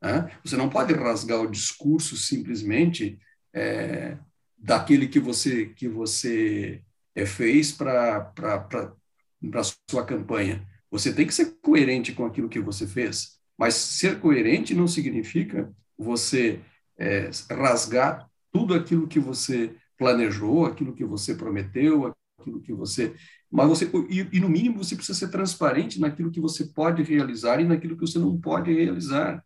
Né? 0.00 0.30
Você 0.42 0.56
não 0.56 0.70
pode 0.70 0.94
rasgar 0.94 1.42
o 1.42 1.50
discurso 1.50 2.16
simplesmente 2.16 3.18
é, 3.52 4.16
daquele 4.56 5.06
que 5.06 5.20
você 5.20 5.66
que 5.66 5.86
você 5.86 6.82
é, 7.14 7.26
fez 7.26 7.72
para 7.72 8.32
a 8.38 9.62
sua 9.90 10.06
campanha. 10.06 10.66
Você 10.90 11.12
tem 11.12 11.26
que 11.26 11.34
ser 11.34 11.58
coerente 11.60 12.14
com 12.14 12.24
aquilo 12.24 12.48
que 12.48 12.58
você 12.58 12.86
fez. 12.86 13.39
Mas 13.60 13.74
ser 13.74 14.18
coerente 14.20 14.74
não 14.74 14.88
significa 14.88 15.70
você 15.98 16.60
é, 16.96 17.28
rasgar 17.50 18.26
tudo 18.50 18.72
aquilo 18.72 19.06
que 19.06 19.20
você 19.20 19.76
planejou, 19.98 20.64
aquilo 20.64 20.94
que 20.94 21.04
você 21.04 21.34
prometeu, 21.34 22.10
aquilo 22.40 22.62
que 22.62 22.72
você. 22.72 23.14
Mas 23.52 23.68
você. 23.68 23.90
E, 24.08 24.26
e, 24.32 24.40
no 24.40 24.48
mínimo 24.48 24.82
você 24.82 24.96
precisa 24.96 25.18
ser 25.18 25.28
transparente 25.28 26.00
naquilo 26.00 26.30
que 26.30 26.40
você 26.40 26.64
pode 26.64 27.02
realizar 27.02 27.60
e 27.60 27.64
naquilo 27.64 27.96
que 27.98 28.06
você 28.06 28.18
não 28.18 28.40
pode 28.40 28.72
realizar. 28.72 29.44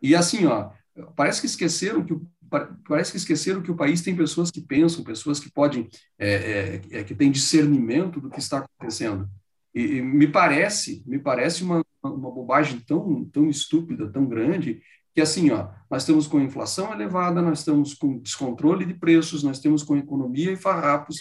E 0.00 0.14
assim, 0.14 0.46
ó, 0.46 0.70
parece 1.16 1.40
que 1.40 1.48
esqueceram 1.48 2.04
que 2.04 2.16
parece 2.86 3.10
que 3.10 3.18
esqueceram 3.18 3.62
que 3.62 3.70
o 3.72 3.76
país 3.76 4.00
tem 4.00 4.14
pessoas 4.14 4.48
que 4.48 4.60
pensam, 4.60 5.02
pessoas 5.02 5.40
que 5.40 5.50
podem, 5.50 5.88
é, 6.16 6.34
é, 6.92 6.98
é, 6.98 7.04
que 7.04 7.16
têm 7.16 7.32
discernimento 7.32 8.20
do 8.20 8.30
que 8.30 8.38
está 8.38 8.58
acontecendo. 8.58 9.28
E, 9.74 9.96
e 9.96 10.02
me 10.02 10.28
parece, 10.28 11.02
me 11.04 11.18
parece 11.18 11.64
uma, 11.64 11.84
uma 12.02 12.30
bobagem 12.30 12.80
tão, 12.80 13.24
tão 13.26 13.48
estúpida, 13.48 14.10
tão 14.10 14.26
grande, 14.26 14.82
que 15.14 15.20
assim, 15.20 15.50
ó, 15.50 15.68
nós 15.90 16.02
estamos 16.02 16.26
com 16.26 16.40
inflação 16.40 16.92
elevada, 16.92 17.42
nós 17.42 17.60
estamos 17.60 17.94
com 17.94 18.18
descontrole 18.18 18.84
de 18.84 18.94
preços, 18.94 19.42
nós 19.42 19.58
temos 19.58 19.82
com 19.82 19.96
economia 19.96 20.52
e 20.52 20.56
farrapos, 20.56 21.16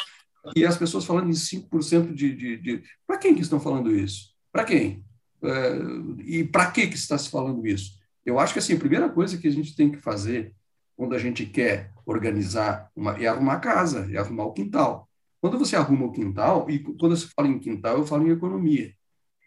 e 0.55 0.65
as 0.65 0.77
pessoas 0.77 1.05
falando 1.05 1.29
em 1.29 1.33
5% 1.33 2.13
de... 2.13 2.35
de, 2.35 2.57
de... 2.57 2.83
Para 3.05 3.17
quem 3.17 3.35
que 3.35 3.41
estão 3.41 3.59
falando 3.59 3.93
isso? 3.93 4.33
Para 4.51 4.63
quem? 4.63 5.03
É, 5.41 5.79
e 6.25 6.43
para 6.43 6.71
que 6.71 6.87
que 6.87 6.95
está 6.95 7.17
se 7.17 7.29
falando 7.29 7.65
isso? 7.65 7.97
Eu 8.25 8.39
acho 8.39 8.53
que 8.53 8.59
assim, 8.59 8.73
a 8.73 8.79
primeira 8.79 9.09
coisa 9.09 9.37
que 9.37 9.47
a 9.47 9.51
gente 9.51 9.75
tem 9.75 9.91
que 9.91 9.97
fazer 9.97 10.53
quando 10.95 11.15
a 11.15 11.17
gente 11.17 11.45
quer 11.45 11.91
organizar 12.05 12.91
uma, 12.95 13.13
é 13.13 13.27
arrumar 13.27 13.53
a 13.53 13.59
casa, 13.59 14.09
é 14.11 14.17
arrumar 14.17 14.45
o 14.45 14.53
quintal. 14.53 15.09
Quando 15.39 15.57
você 15.57 15.75
arruma 15.75 16.05
o 16.05 16.11
quintal, 16.11 16.69
e 16.69 16.79
quando 16.79 17.15
eu 17.15 17.17
falo 17.35 17.47
em 17.47 17.59
quintal, 17.59 17.97
eu 17.97 18.05
falo 18.05 18.27
em 18.27 18.31
economia. 18.31 18.93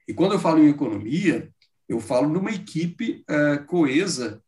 E 0.07 0.15
quando 0.15 0.33
eu 0.33 0.39
falo 0.39 0.63
em 0.63 0.69
economia, 0.69 1.51
eu 1.89 2.01
falo 2.01 2.29
numa 2.29 2.51
equipe 2.51 3.25
é, 3.29 3.59
coesa 3.59 4.43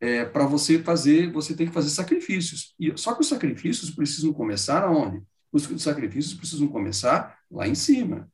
é, 0.00 0.24
para 0.24 0.46
você 0.46 0.78
fazer, 0.78 1.32
você 1.32 1.54
tem 1.54 1.66
que 1.66 1.72
fazer 1.72 1.90
sacrifícios. 1.90 2.74
E, 2.78 2.92
só 2.96 3.14
que 3.14 3.20
os 3.20 3.28
sacrifícios 3.28 3.90
precisam 3.90 4.32
começar 4.32 4.82
aonde? 4.84 5.22
Os, 5.52 5.68
os 5.68 5.82
sacrifícios 5.82 6.34
precisam 6.34 6.68
começar 6.68 7.38
lá 7.50 7.66
em 7.66 7.74
cima. 7.74 8.30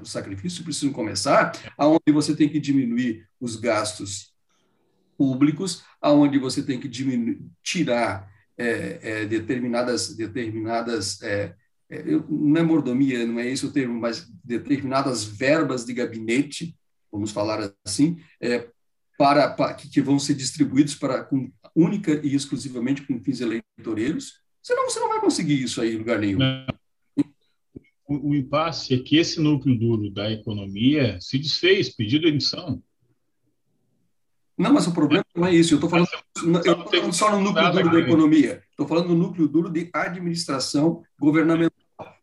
Os 0.00 0.10
sacrifícios 0.10 0.62
precisam 0.62 0.92
começar 0.92 1.52
aonde 1.76 2.12
você 2.12 2.34
tem 2.34 2.48
que 2.48 2.60
diminuir 2.60 3.28
os 3.40 3.56
gastos 3.56 4.32
públicos, 5.16 5.82
aonde 6.00 6.38
você 6.38 6.62
tem 6.62 6.78
que 6.78 6.88
diminuir, 6.88 7.40
tirar 7.62 8.30
é, 8.56 8.98
é, 9.02 9.26
determinadas 9.26 10.14
determinadas 10.14 11.20
é, 11.90 11.98
é 11.98 12.22
não 12.28 12.60
é 12.60 12.62
mordomia, 12.62 13.26
não 13.26 13.38
é 13.38 13.48
esse 13.48 13.64
o 13.66 13.72
termo, 13.72 14.00
mas 14.00 14.28
determinadas 14.44 15.24
verbas 15.24 15.84
de 15.84 15.92
gabinete 15.92 16.74
vamos 17.16 17.30
falar 17.30 17.72
assim, 17.84 18.18
é, 18.40 18.68
para, 19.18 19.48
para 19.50 19.74
que, 19.74 20.00
vão 20.00 20.18
ser 20.18 20.34
distribuídos 20.34 20.94
para 20.94 21.24
com, 21.24 21.50
única 21.74 22.20
e 22.24 22.34
exclusivamente 22.34 23.02
com 23.02 23.22
fins 23.22 23.40
eleitoreiros, 23.40 24.40
senão 24.62 24.84
você 24.88 25.00
não 25.00 25.08
vai 25.08 25.20
conseguir 25.20 25.62
isso 25.62 25.80
aí 25.80 25.94
em 25.94 25.98
lugar 25.98 26.18
nenhum. 26.18 26.38
O, 28.08 28.30
o, 28.30 28.34
impasse 28.34 28.94
é 28.94 28.98
que 28.98 29.16
esse 29.16 29.40
núcleo 29.40 29.76
duro 29.78 30.10
da 30.10 30.30
economia 30.30 31.18
se 31.20 31.38
desfez, 31.38 31.94
pedido 31.94 32.28
emissão. 32.28 32.82
Não, 34.56 34.72
mas 34.72 34.86
o 34.86 34.92
problema 34.92 35.24
não 35.34 35.46
é 35.46 35.54
isso. 35.54 35.74
Eu 35.74 35.76
estou 35.76 35.90
falando, 35.90 36.08
eu 36.64 36.88
falando 36.88 37.12
só 37.12 37.30
no 37.30 37.42
núcleo 37.42 37.72
duro 37.72 37.90
da 37.90 38.00
economia. 38.00 38.62
Estou 38.70 38.86
falando 38.86 39.08
no 39.08 39.14
núcleo 39.14 39.48
duro 39.48 39.68
de 39.68 39.90
administração 39.92 41.02
governamental. 41.18 41.75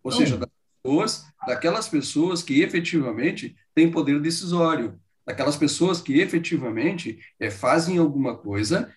Ou 0.03 0.11
seja, 0.11 0.37
das 0.37 0.49
pessoas, 0.81 1.25
daquelas 1.47 1.87
pessoas 1.87 2.43
que 2.43 2.61
efetivamente 2.61 3.55
têm 3.73 3.89
poder 3.89 4.19
decisório, 4.19 4.99
daquelas 5.25 5.55
pessoas 5.55 6.01
que 6.01 6.19
efetivamente 6.19 7.19
é, 7.39 7.49
fazem 7.49 7.97
alguma 7.97 8.35
coisa 8.35 8.91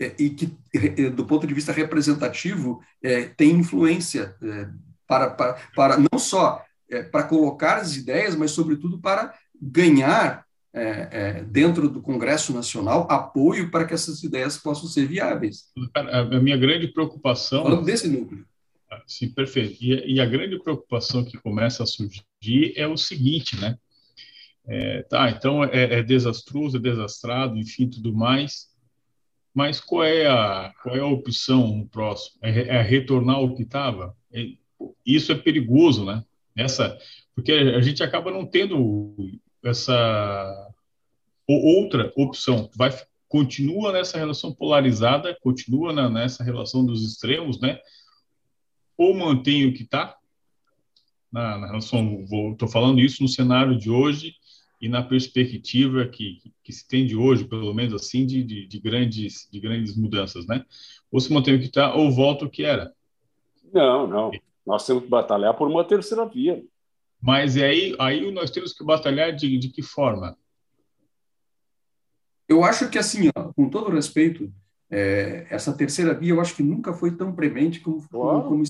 é, 0.00 0.14
e 0.18 0.30
que, 0.30 0.52
é, 0.74 1.10
do 1.10 1.24
ponto 1.24 1.46
de 1.46 1.54
vista 1.54 1.72
representativo, 1.72 2.82
é, 3.02 3.24
tem 3.24 3.50
influência 3.50 4.34
para, 5.06 5.30
para, 5.30 5.52
para 5.74 5.96
não 5.96 6.18
só 6.18 6.64
para 7.12 7.22
colocar 7.22 7.76
as 7.76 7.94
ideias, 7.94 8.34
mas, 8.34 8.50
sobretudo, 8.50 8.98
para 8.98 9.32
ganhar 9.62 10.44
dentro 11.48 11.88
do 11.88 12.00
Congresso 12.00 12.52
Nacional 12.52 13.06
apoio 13.08 13.70
para 13.70 13.84
que 13.84 13.94
essas 13.94 14.24
ideias 14.24 14.58
possam 14.58 14.88
ser 14.88 15.06
viáveis. 15.06 15.66
A 15.94 16.40
minha 16.40 16.56
grande 16.56 16.88
preocupação. 16.88 17.62
Falando 17.62 17.84
desse 17.84 18.08
núcleo. 18.08 18.44
Sim, 19.06 19.30
perfeito. 19.30 19.82
E, 19.82 20.14
e, 20.14 20.20
a 20.20 20.26
grande 20.26 20.58
preocupação 20.58 21.24
que 21.24 21.38
começa 21.38 21.82
a 21.82 21.86
surgir 21.86 22.72
é 22.76 22.86
o 22.86 22.96
seguinte, 22.96 23.60
né? 23.60 23.78
É, 24.66 25.02
tá, 25.02 25.30
então 25.30 25.64
é, 25.64 25.98
é, 25.98 26.02
desastroso, 26.02 26.76
é 26.76 26.80
desastrado, 26.80 27.56
enfim, 27.58 27.88
tudo 27.88 28.12
mais. 28.12 28.68
Mas 29.54 29.80
qual 29.80 30.04
é 30.04 30.26
a 30.26 30.72
qual 30.82 30.96
é 30.96 31.00
a 31.00 31.06
opção 31.06 31.76
no 31.76 31.88
próximo? 31.88 32.38
É, 32.42 32.50
é 32.50 32.82
retornar 32.82 33.36
ao 33.36 33.54
que 33.54 33.62
estava? 33.62 34.16
É, 34.32 34.46
isso 35.04 35.32
é 35.32 35.34
perigoso, 35.34 36.04
né? 36.04 36.24
Essa, 36.56 36.96
porque 37.34 37.52
a 37.52 37.80
gente 37.80 38.02
acaba 38.02 38.30
não 38.30 38.46
tendo 38.46 39.14
essa 39.64 40.68
outra 41.48 42.12
opção. 42.16 42.70
Vai 42.76 42.90
continua 43.30 43.92
nessa 43.92 44.18
relação 44.18 44.52
polarizada, 44.52 45.36
continua 45.40 45.92
na, 45.92 46.10
nessa 46.10 46.42
relação 46.42 46.84
dos 46.84 47.04
extremos, 47.04 47.60
né? 47.60 47.78
Ou 49.00 49.14
mantém 49.14 49.66
o 49.66 49.72
que 49.72 49.82
está, 49.82 50.14
na, 51.32 51.56
na 51.56 51.66
relação, 51.68 52.22
estou 52.52 52.68
falando 52.68 53.00
isso 53.00 53.22
no 53.22 53.30
cenário 53.30 53.78
de 53.78 53.90
hoje 53.90 54.34
e 54.78 54.90
na 54.90 55.02
perspectiva 55.02 56.06
que, 56.06 56.52
que 56.62 56.70
se 56.70 56.86
tem 56.86 57.06
de 57.06 57.16
hoje, 57.16 57.46
pelo 57.46 57.72
menos 57.72 57.94
assim, 57.94 58.26
de, 58.26 58.44
de, 58.44 58.66
de 58.66 58.78
grandes, 58.78 59.48
de 59.50 59.58
grandes 59.58 59.96
mudanças, 59.96 60.46
né? 60.46 60.66
Ou 61.10 61.18
se 61.18 61.32
mantém 61.32 61.54
o 61.54 61.58
que 61.58 61.64
está, 61.64 61.94
ou 61.94 62.12
volta 62.12 62.44
o 62.44 62.50
que 62.50 62.62
era. 62.62 62.92
Não, 63.72 64.06
não. 64.06 64.32
Nós 64.66 64.86
temos 64.86 65.04
que 65.04 65.08
batalhar 65.08 65.54
por 65.54 65.66
uma 65.66 65.82
terceira 65.82 66.26
via. 66.26 66.62
Mas 67.22 67.56
aí, 67.56 67.96
aí 67.98 68.30
nós 68.30 68.50
temos 68.50 68.74
que 68.74 68.84
batalhar 68.84 69.34
de, 69.34 69.56
de 69.56 69.70
que 69.70 69.80
forma? 69.80 70.36
Eu 72.46 72.62
acho 72.64 72.90
que, 72.90 72.98
assim, 72.98 73.30
ó, 73.34 73.50
com 73.54 73.70
todo 73.70 73.90
respeito, 73.90 74.52
é, 74.90 75.46
essa 75.48 75.72
terceira 75.72 76.12
via, 76.12 76.32
eu 76.34 76.40
acho 76.40 76.54
que 76.54 76.62
nunca 76.62 76.92
foi 76.92 77.16
tão 77.16 77.32
premente 77.32 77.80
como, 77.80 78.06
claro. 78.06 78.42
como, 78.42 78.48
como 78.48 78.64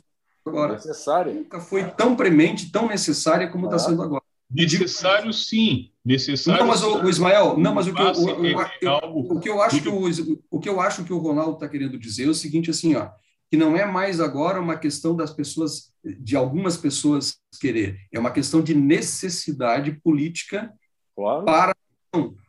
agora. 0.46 0.74
Necessária. 0.74 1.32
Nunca 1.32 1.60
foi 1.60 1.84
tão 1.84 2.16
premente, 2.16 2.70
tão 2.70 2.88
necessária 2.88 3.48
como 3.48 3.66
está 3.66 3.78
sendo 3.78 4.02
agora. 4.02 4.22
Necessário, 4.50 5.32
sim. 5.32 5.90
Necessário. 6.04 6.60
Não, 6.60 6.68
mas 6.68 6.82
o, 6.82 7.04
o 7.04 7.08
Ismael, 7.08 7.56
não, 7.56 7.74
mas 7.74 7.86
o 7.86 7.94
que, 7.94 8.02
eu, 8.02 8.06
o, 8.06 8.46
eu, 8.46 9.36
o 9.36 9.40
que 9.40 9.48
eu 9.48 9.62
acho 9.62 9.80
que 9.80 9.88
o, 9.88 10.42
o 10.50 10.58
que 10.58 10.68
eu 10.68 10.80
acho 10.80 11.04
que 11.04 11.12
o 11.12 11.18
Ronaldo 11.18 11.54
está 11.54 11.68
querendo 11.68 11.98
dizer 11.98 12.26
é 12.26 12.30
o 12.30 12.34
seguinte, 12.34 12.70
assim, 12.70 12.96
ó, 12.96 13.10
que 13.48 13.56
não 13.56 13.76
é 13.76 13.84
mais 13.84 14.20
agora 14.20 14.60
uma 14.60 14.76
questão 14.76 15.14
das 15.14 15.32
pessoas, 15.32 15.92
de 16.04 16.34
algumas 16.36 16.76
pessoas 16.76 17.38
querer, 17.60 17.96
é 18.12 18.18
uma 18.18 18.30
questão 18.30 18.60
de 18.60 18.74
necessidade 18.74 19.92
política 20.02 20.72
claro. 21.14 21.44
para 21.44 21.74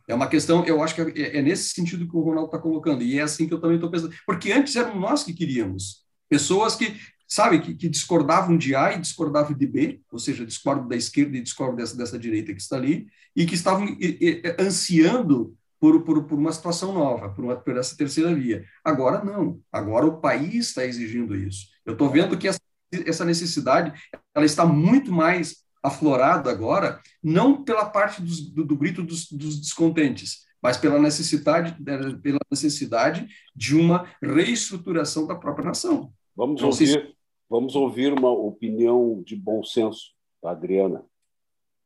é 0.08 0.14
uma 0.14 0.26
questão, 0.26 0.64
eu 0.64 0.82
acho 0.82 0.94
que 0.94 1.22
é, 1.22 1.38
é 1.38 1.42
nesse 1.42 1.68
sentido 1.70 2.08
que 2.08 2.16
o 2.16 2.20
Ronaldo 2.20 2.46
está 2.46 2.58
colocando, 2.58 3.02
e 3.02 3.18
é 3.18 3.22
assim 3.22 3.46
que 3.46 3.54
eu 3.54 3.60
também 3.60 3.76
estou 3.76 3.90
pensando. 3.90 4.14
Porque 4.26 4.52
antes 4.52 4.74
eram 4.74 4.98
nós 4.98 5.22
que 5.22 5.32
queríamos. 5.32 6.02
Pessoas 6.28 6.74
que 6.74 6.96
sabe, 7.34 7.60
que, 7.60 7.74
que, 7.74 7.88
discordavam 7.88 8.56
de 8.56 8.74
A 8.74 8.92
e 8.92 9.00
discordavam 9.00 9.56
de 9.56 9.66
B, 9.66 10.00
ou 10.10 10.18
seja, 10.18 10.44
discordo 10.46 10.88
da 10.88 10.96
esquerda 10.96 11.36
e 11.36 11.42
discordo 11.42 11.76
dessa, 11.76 11.96
dessa 11.96 12.18
direita 12.18 12.52
que 12.52 12.60
está 12.60 12.76
ali, 12.76 13.06
e 13.34 13.46
que 13.46 13.54
estavam 13.54 13.86
e, 13.86 14.18
e, 14.20 14.56
ansiando 14.58 15.56
por, 15.80 16.02
por, 16.02 16.24
por, 16.24 16.38
uma 16.38 16.52
situação 16.52 16.92
nova, 16.92 17.30
por, 17.30 17.44
uma, 17.44 17.56
por 17.56 17.76
essa 17.76 17.96
terceira 17.96 18.34
via. 18.34 18.64
Agora 18.84 19.24
não, 19.24 19.60
agora 19.70 20.06
o 20.06 20.20
país 20.20 20.68
está 20.68 20.84
exigindo 20.84 21.34
isso. 21.34 21.68
Eu 21.84 21.94
estou 21.94 22.10
vendo 22.10 22.36
que 22.36 22.46
essa 22.46 22.60
essa 23.06 23.24
necessidade 23.24 23.92
ela 24.34 24.44
está 24.44 24.66
muito 24.66 25.10
mais 25.12 25.62
aflorada 25.82 26.50
agora, 26.50 27.00
não 27.22 27.64
pela 27.64 27.86
parte 27.86 28.22
dos, 28.22 28.40
do, 28.50 28.64
do, 28.64 28.76
grito 28.76 29.02
dos, 29.02 29.30
dos 29.30 29.60
descontentes, 29.60 30.42
mas 30.62 30.76
pela 30.76 30.98
necessidade, 30.98 31.74
pela 32.22 32.38
necessidade 32.50 33.26
de 33.54 33.74
uma 33.74 34.06
reestruturação 34.22 35.26
da 35.26 35.34
própria 35.34 35.66
nação. 35.66 36.12
Vamos 36.36 36.62
ouvir, 36.62 37.14
vamos 37.52 37.76
ouvir 37.76 38.14
uma 38.14 38.30
opinião 38.30 39.22
de 39.22 39.36
bom 39.36 39.62
senso 39.62 40.14
da 40.42 40.52
Adriana. 40.52 41.04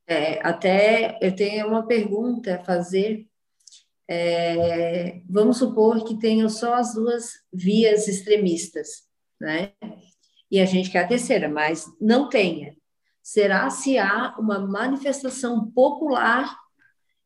É, 0.07 0.39
até 0.47 1.19
eu 1.21 1.35
tenho 1.35 1.67
uma 1.67 1.85
pergunta 1.85 2.55
a 2.55 2.65
fazer. 2.65 3.27
É, 4.09 5.21
vamos 5.29 5.59
supor 5.59 6.05
que 6.05 6.21
tenham 6.21 6.49
só 6.49 6.75
as 6.75 6.95
duas 6.95 7.43
vias 7.53 8.07
extremistas, 8.07 9.09
né? 9.41 9.73
E 10.49 10.61
a 10.61 10.65
gente 10.65 10.89
quer 10.89 11.01
a 11.01 11.09
terceira, 11.09 11.49
mas 11.49 11.85
não 12.01 12.29
tenha. 12.29 12.77
Será 13.21 13.69
se 13.69 13.99
há 13.99 14.37
uma 14.39 14.61
manifestação 14.61 15.69
popular 15.73 16.57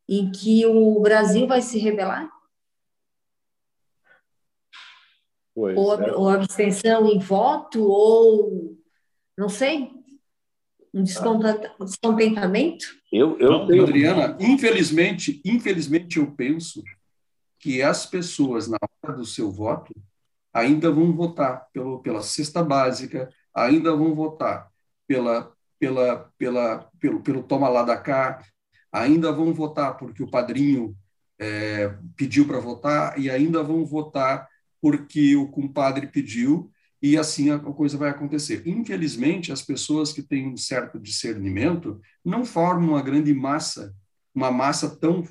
em 0.08 0.32
que 0.32 0.64
o 0.64 0.98
Brasil 1.00 1.46
vai 1.46 1.60
se 1.60 1.78
rebelar? 1.78 2.26
Pois 5.60 5.76
ou, 5.76 6.02
é. 6.02 6.12
ou 6.12 6.28
abstenção 6.30 7.06
em 7.06 7.18
voto, 7.18 7.82
ou 7.84 8.78
não 9.36 9.50
sei, 9.50 9.90
um 10.92 11.02
descontentamento? 11.02 12.86
Eu, 13.12 13.38
eu 13.38 13.66
tenho... 13.66 13.82
Adriana, 13.82 14.38
infelizmente, 14.40 15.42
infelizmente 15.44 16.18
eu 16.18 16.30
penso 16.32 16.82
que 17.58 17.82
as 17.82 18.06
pessoas, 18.06 18.68
na 18.68 18.78
hora 19.04 19.14
do 19.14 19.26
seu 19.26 19.50
voto, 19.50 19.92
ainda 20.50 20.90
vão 20.90 21.12
votar 21.12 21.68
pelo, 21.74 22.00
pela 22.00 22.22
cesta 22.22 22.64
básica, 22.64 23.30
ainda 23.54 23.94
vão 23.94 24.14
votar 24.14 24.70
pela, 25.06 25.52
pela, 25.78 26.32
pela, 26.38 26.90
pelo, 26.98 27.20
pelo 27.20 27.42
toma 27.42 27.68
lá 27.68 27.82
da 27.82 27.98
cá, 27.98 28.42
ainda 28.90 29.30
vão 29.30 29.52
votar 29.52 29.98
porque 29.98 30.22
o 30.22 30.30
padrinho 30.30 30.96
é, 31.38 31.94
pediu 32.16 32.46
para 32.46 32.58
votar 32.58 33.18
e 33.20 33.28
ainda 33.28 33.62
vão 33.62 33.84
votar 33.84 34.48
porque 34.80 35.36
o 35.36 35.48
compadre 35.48 36.06
pediu 36.06 36.70
e 37.02 37.16
assim 37.16 37.50
a 37.50 37.58
coisa 37.58 37.96
vai 37.96 38.10
acontecer. 38.10 38.62
Infelizmente, 38.66 39.52
as 39.52 39.62
pessoas 39.62 40.12
que 40.12 40.22
têm 40.22 40.48
um 40.48 40.56
certo 40.56 40.98
discernimento 40.98 42.00
não 42.24 42.44
formam 42.44 42.90
uma 42.90 43.02
grande 43.02 43.32
massa, 43.32 43.94
uma 44.34 44.50
massa 44.50 44.96
tão 44.96 45.26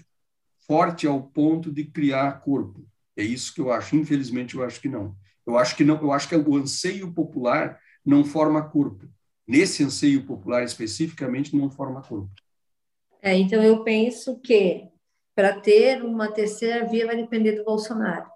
forte 0.67 1.07
ao 1.07 1.21
ponto 1.21 1.71
de 1.71 1.85
criar 1.85 2.41
corpo. 2.41 2.85
É 3.15 3.23
isso 3.23 3.53
que 3.53 3.61
eu 3.61 3.71
acho. 3.71 3.95
Infelizmente, 3.95 4.55
eu 4.55 4.63
acho 4.63 4.79
que 4.81 4.87
não. 4.87 5.15
Eu 5.45 5.57
acho 5.57 5.75
que 5.75 5.83
não. 5.83 5.99
Eu 6.01 6.11
acho 6.11 6.27
que 6.27 6.35
o 6.35 6.55
anseio 6.55 7.11
popular 7.11 7.79
não 8.05 8.23
forma 8.23 8.67
corpo. 8.67 9.07
Nesse 9.47 9.83
anseio 9.83 10.25
popular 10.25 10.63
especificamente, 10.63 11.55
não 11.55 11.69
forma 11.69 12.01
corpo. 12.01 12.31
É, 13.21 13.35
então 13.35 13.61
eu 13.61 13.83
penso 13.83 14.39
que 14.39 14.87
para 15.35 15.59
ter 15.59 16.03
uma 16.03 16.31
terceira 16.31 16.85
via 16.85 17.05
vai 17.05 17.15
depender 17.15 17.53
do 17.53 17.65
Bolsonaro. 17.65 18.29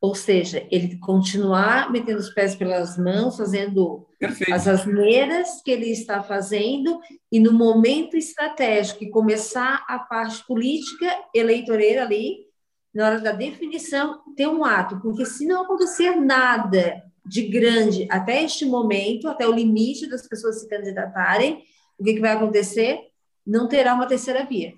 Ou 0.00 0.14
seja, 0.14 0.66
ele 0.70 0.96
continuar 0.98 1.90
metendo 1.90 2.20
os 2.20 2.30
pés 2.30 2.54
pelas 2.54 2.96
mãos, 2.96 3.36
fazendo 3.36 4.06
Perfeito. 4.18 4.54
as 4.54 4.68
asneiras 4.68 5.60
que 5.62 5.70
ele 5.70 5.90
está 5.90 6.22
fazendo, 6.22 7.00
e 7.32 7.40
no 7.40 7.52
momento 7.52 8.16
estratégico, 8.16 9.02
e 9.02 9.10
começar 9.10 9.84
a 9.88 9.98
parte 9.98 10.46
política 10.46 11.06
eleitoreira 11.34 12.02
ali, 12.02 12.46
na 12.94 13.06
hora 13.06 13.20
da 13.20 13.32
definição, 13.32 14.20
ter 14.36 14.46
um 14.46 14.64
ato, 14.64 15.00
porque 15.00 15.26
se 15.26 15.46
não 15.46 15.62
acontecer 15.62 16.14
nada 16.16 17.02
de 17.26 17.42
grande 17.42 18.06
até 18.10 18.42
este 18.42 18.64
momento, 18.64 19.28
até 19.28 19.46
o 19.46 19.52
limite 19.52 20.08
das 20.08 20.26
pessoas 20.26 20.60
se 20.60 20.68
candidatarem, 20.68 21.64
o 21.98 22.04
que, 22.04 22.14
que 22.14 22.20
vai 22.20 22.32
acontecer? 22.32 23.00
Não 23.46 23.68
terá 23.68 23.94
uma 23.94 24.06
terceira 24.06 24.44
via. 24.44 24.72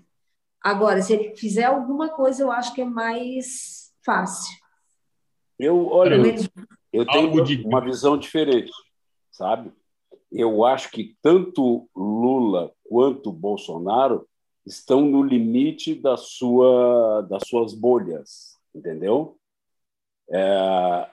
Agora, 0.63 1.01
se 1.01 1.13
ele 1.13 1.37
fizer 1.37 1.65
alguma 1.65 2.09
coisa, 2.09 2.43
eu 2.43 2.51
acho 2.51 2.75
que 2.75 2.83
é 2.83 2.85
mais 2.85 3.91
fácil. 4.05 4.60
Eu, 5.61 5.89
olha, 5.89 6.17
eu 6.93 7.07
tenho 7.07 7.31
uma 7.67 7.81
visão 7.81 8.17
diferente, 8.17 8.73
sabe? 9.31 9.71
Eu 10.33 10.65
acho 10.65 10.91
que 10.91 11.17
tanto 11.21 11.89
Lula 11.95 12.73
quanto 12.89 13.33
Bolsonaro 13.33 14.27
estão 14.65 15.03
no 15.03 15.23
limite 15.23 15.95
da 15.95 16.17
sua, 16.17 17.23
das 17.29 17.43
suas 17.47 17.75
bolhas, 17.75 18.57
entendeu? 18.75 19.37
É, 20.31 21.09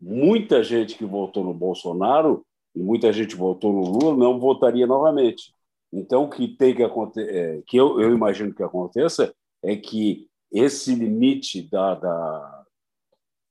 muita 0.00 0.62
gente 0.62 0.96
que 0.96 1.04
votou 1.04 1.44
no 1.44 1.52
Bolsonaro 1.52 2.44
e 2.74 2.80
muita 2.80 3.12
gente 3.12 3.36
votou 3.36 3.72
no 3.72 3.82
Lula 3.82 4.16
não 4.16 4.38
votaria 4.38 4.86
novamente. 4.86 5.54
Então, 5.92 6.24
o 6.24 6.30
que 6.30 6.48
tem 6.48 6.74
que 6.74 6.82
acontecer, 6.82 7.34
é, 7.34 7.62
que 7.66 7.76
eu, 7.76 8.00
eu 8.00 8.12
imagino 8.12 8.54
que 8.54 8.62
aconteça, 8.62 9.34
é 9.62 9.76
que 9.76 10.28
esse 10.50 10.94
limite 10.94 11.62
da, 11.62 11.94
da 11.94 12.57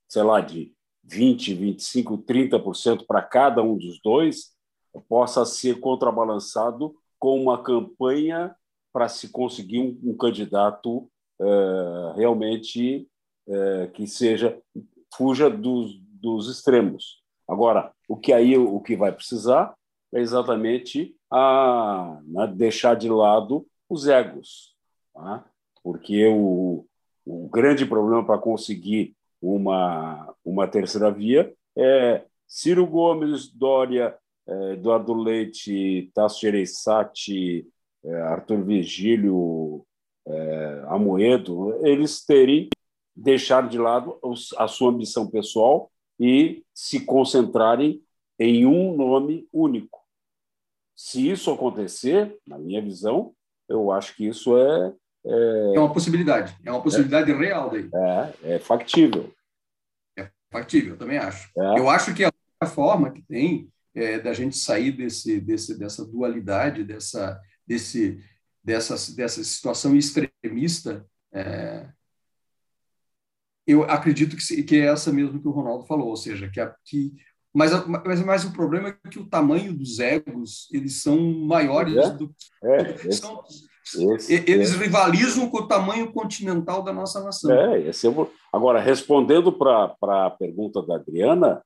sei 0.07 0.23
lá, 0.23 0.41
de 0.41 0.73
20, 1.03 1.53
25, 1.53 2.17
30% 2.19 3.05
para 3.05 3.21
cada 3.21 3.61
um 3.63 3.77
dos 3.77 3.99
dois, 4.01 4.55
possa 5.07 5.45
ser 5.45 5.79
contrabalançado 5.79 6.95
com 7.19 7.41
uma 7.41 7.61
campanha 7.61 8.55
para 8.91 9.07
se 9.07 9.29
conseguir 9.29 9.79
um, 9.79 10.11
um 10.11 10.17
candidato 10.17 11.09
é, 11.39 12.13
realmente 12.15 13.07
é, 13.47 13.87
que 13.87 14.07
seja 14.07 14.59
fuja 15.15 15.49
dos, 15.49 15.97
dos 15.99 16.49
extremos. 16.49 17.21
Agora, 17.47 17.91
o 18.07 18.17
que 18.17 18.33
aí 18.33 18.57
o 18.57 18.79
que 18.79 18.95
vai 18.95 19.11
precisar 19.11 19.73
é 20.13 20.19
exatamente 20.19 21.15
a, 21.31 22.19
né, 22.23 22.47
deixar 22.47 22.95
de 22.95 23.09
lado 23.09 23.65
os 23.89 24.07
egos, 24.07 24.75
tá? 25.13 25.45
porque 25.83 26.27
o, 26.27 26.85
o 27.25 27.49
grande 27.49 27.85
problema 27.85 28.25
para 28.25 28.37
conseguir 28.37 29.15
uma, 29.41 30.33
uma 30.43 30.67
terceira 30.67 31.11
via. 31.11 31.53
É 31.77 32.23
Ciro 32.47 32.87
Gomes, 32.87 33.51
Dória, 33.51 34.17
é, 34.47 34.73
Eduardo 34.73 35.13
Leite, 35.13 36.09
Tasso 36.13 36.41
Gereissati, 36.41 37.67
é, 38.03 38.21
Arthur 38.21 38.63
Vigílio, 38.63 39.85
é, 40.25 40.83
Amoedo, 40.87 41.85
eles 41.85 42.25
terem 42.25 42.69
deixar 43.15 43.67
de 43.67 43.77
lado 43.77 44.19
a 44.57 44.67
sua 44.67 44.91
ambição 44.91 45.29
pessoal 45.29 45.91
e 46.19 46.63
se 46.73 47.03
concentrarem 47.05 48.01
em 48.39 48.65
um 48.65 48.95
nome 48.95 49.47
único. 49.51 49.99
Se 50.95 51.29
isso 51.29 51.51
acontecer, 51.51 52.37
na 52.45 52.57
minha 52.57 52.81
visão, 52.81 53.33
eu 53.67 53.91
acho 53.91 54.15
que 54.15 54.27
isso 54.27 54.57
é, 54.57 54.93
é, 55.27 55.75
é 55.75 55.79
uma 55.79 55.91
possibilidade, 55.91 56.55
é 56.63 56.71
uma 56.71 56.81
possibilidade 56.81 57.31
é, 57.31 57.35
real 57.35 57.69
daí. 57.69 57.89
É, 57.93 58.55
é 58.55 58.59
factível. 58.59 59.33
É 60.17 60.29
factível, 60.51 60.93
eu 60.93 60.97
também 60.97 61.17
acho. 61.17 61.49
É. 61.57 61.79
Eu 61.79 61.89
acho 61.89 62.13
que 62.13 62.23
a 62.23 62.65
forma 62.65 63.11
que 63.11 63.21
tem 63.21 63.69
é, 63.93 64.19
da 64.19 64.33
gente 64.33 64.55
sair 64.55 64.91
desse, 64.91 65.39
desse, 65.39 65.77
dessa 65.77 66.05
dualidade, 66.05 66.83
dessa, 66.83 67.39
desse, 67.65 68.23
dessa, 68.63 68.95
dessa 69.15 69.43
situação 69.43 69.95
extremista, 69.95 71.05
é, 71.33 71.87
eu 73.65 73.83
acredito 73.83 74.37
que, 74.37 74.63
que 74.63 74.75
é 74.77 74.85
essa 74.85 75.11
mesmo 75.11 75.41
que 75.41 75.47
o 75.47 75.51
Ronaldo 75.51 75.85
falou, 75.85 76.07
ou 76.07 76.15
seja, 76.15 76.49
que, 76.49 76.59
a, 76.59 76.73
que 76.85 77.13
mas, 77.53 77.71
mas, 77.85 78.21
mas 78.21 78.45
o 78.45 78.53
problema 78.53 78.89
é 78.89 79.09
que 79.09 79.19
o 79.19 79.27
tamanho 79.27 79.73
dos 79.73 79.99
egos 79.99 80.69
eles 80.71 81.01
são 81.01 81.19
maiores 81.33 81.97
é, 81.97 82.09
do 82.11 82.29
que 82.29 83.07
é, 83.07 83.11
são, 83.11 83.43
esse, 83.95 84.33
Eles 84.47 84.73
é. 84.73 84.77
rivalizam 84.77 85.49
com 85.49 85.57
o 85.57 85.67
tamanho 85.67 86.11
continental 86.11 86.83
da 86.83 86.91
nossa 86.91 87.23
nação. 87.23 87.51
É, 87.51 87.81
esse 87.81 88.07
é. 88.07 88.11
Agora, 88.51 88.79
respondendo 88.79 89.51
para 89.51 89.95
a 90.01 90.29
pergunta 90.29 90.81
da 90.81 90.95
Adriana, 90.95 91.63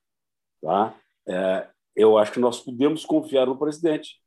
tá? 0.62 0.94
É, 1.28 1.68
eu 1.96 2.18
acho 2.18 2.34
que 2.34 2.40
nós 2.40 2.60
podemos 2.60 3.06
confiar 3.06 3.46
no 3.46 3.58
presidente. 3.58 4.20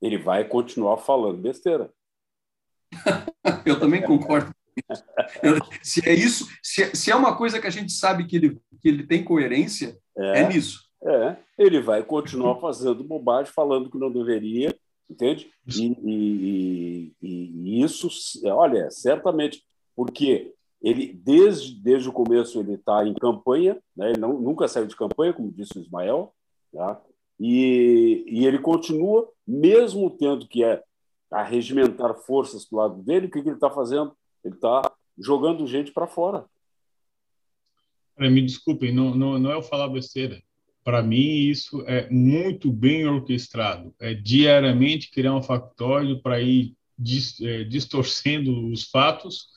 Ele 0.00 0.18
vai 0.18 0.44
continuar 0.44 0.98
falando 0.98 1.40
besteira. 1.40 1.90
eu 3.64 3.78
também 3.78 4.02
concordo. 4.02 4.54
se 5.82 6.06
é 6.08 6.14
isso, 6.14 6.48
se 6.62 6.82
é, 6.82 6.94
se 6.94 7.10
é 7.10 7.16
uma 7.16 7.36
coisa 7.36 7.60
que 7.60 7.66
a 7.66 7.70
gente 7.70 7.92
sabe 7.92 8.26
que 8.26 8.36
ele, 8.36 8.60
que 8.80 8.88
ele 8.88 9.06
tem 9.06 9.22
coerência, 9.22 9.98
é, 10.16 10.40
é 10.40 10.48
nisso. 10.48 10.80
É, 11.04 11.36
ele 11.58 11.80
vai 11.80 12.02
continuar 12.02 12.60
fazendo 12.60 13.02
bobagem, 13.02 13.52
falando 13.52 13.90
que 13.90 13.98
não 13.98 14.10
deveria, 14.10 14.74
entende? 15.08 15.50
E, 15.66 15.86
e, 16.02 17.14
e, 17.22 17.82
isso, 17.82 18.08
olha, 18.46 18.90
certamente, 18.90 19.62
porque 19.94 20.52
ele 20.80 21.12
desde, 21.12 21.80
desde 21.80 22.08
o 22.08 22.12
começo 22.12 22.58
ele 22.58 22.74
está 22.74 23.06
em 23.06 23.14
campanha, 23.14 23.80
né? 23.96 24.10
ele 24.10 24.20
não, 24.20 24.40
nunca 24.40 24.66
saiu 24.66 24.86
de 24.86 24.96
campanha, 24.96 25.32
como 25.32 25.52
disse 25.52 25.78
o 25.78 25.80
Ismael, 25.80 26.34
tá? 26.72 27.00
e, 27.38 28.24
e 28.26 28.46
ele 28.46 28.58
continua, 28.58 29.30
mesmo 29.46 30.10
tendo 30.10 30.46
que 30.46 30.64
é, 30.64 30.82
arregimentar 31.30 32.14
forças 32.14 32.64
para 32.64 32.76
o 32.76 32.80
lado 32.80 33.02
dele, 33.02 33.26
o 33.26 33.30
que, 33.30 33.42
que 33.42 33.48
ele 33.48 33.56
está 33.56 33.70
fazendo? 33.70 34.16
Ele 34.44 34.54
está 34.54 34.92
jogando 35.18 35.66
gente 35.66 35.92
para 35.92 36.06
fora. 36.06 36.44
Me 38.18 38.42
desculpem, 38.42 38.94
não, 38.94 39.14
não, 39.14 39.38
não 39.38 39.50
é 39.50 39.54
eu 39.54 39.62
falar 39.62 39.88
besteira. 39.88 40.42
Para 40.84 41.02
mim, 41.02 41.48
isso 41.48 41.84
é 41.86 42.08
muito 42.10 42.72
bem 42.72 43.06
orquestrado. 43.06 43.94
É 44.00 44.14
diariamente 44.14 45.10
criar 45.10 45.34
um 45.34 45.42
factóide 45.42 46.20
para 46.20 46.40
ir 46.40 46.74
é, 47.42 47.64
distorcendo 47.64 48.68
os 48.70 48.84
fatos 48.84 49.48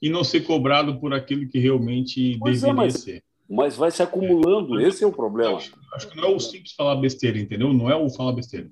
e 0.00 0.08
não 0.08 0.22
ser 0.22 0.40
cobrado 0.42 0.98
por 1.00 1.12
aquilo 1.12 1.48
que 1.48 1.58
realmente 1.58 2.36
pois 2.38 2.62
é, 2.62 2.66
deveria 2.66 2.82
é, 2.82 2.84
mas, 2.84 2.94
ser. 2.94 3.24
Mas 3.48 3.76
vai 3.76 3.90
se 3.90 4.02
acumulando, 4.02 4.78
é. 4.78 4.86
esse 4.86 5.02
é 5.02 5.06
o 5.06 5.12
problema. 5.12 5.56
Acho, 5.56 5.74
acho, 5.94 6.08
que 6.08 6.16
não 6.16 6.24
é 6.28 6.34
o 6.34 6.40
simples 6.40 6.72
falar 6.72 6.96
besteira, 6.96 7.38
entendeu? 7.38 7.72
Não 7.72 7.90
é 7.90 7.96
o 7.96 8.10
falar 8.10 8.32
besteira. 8.32 8.70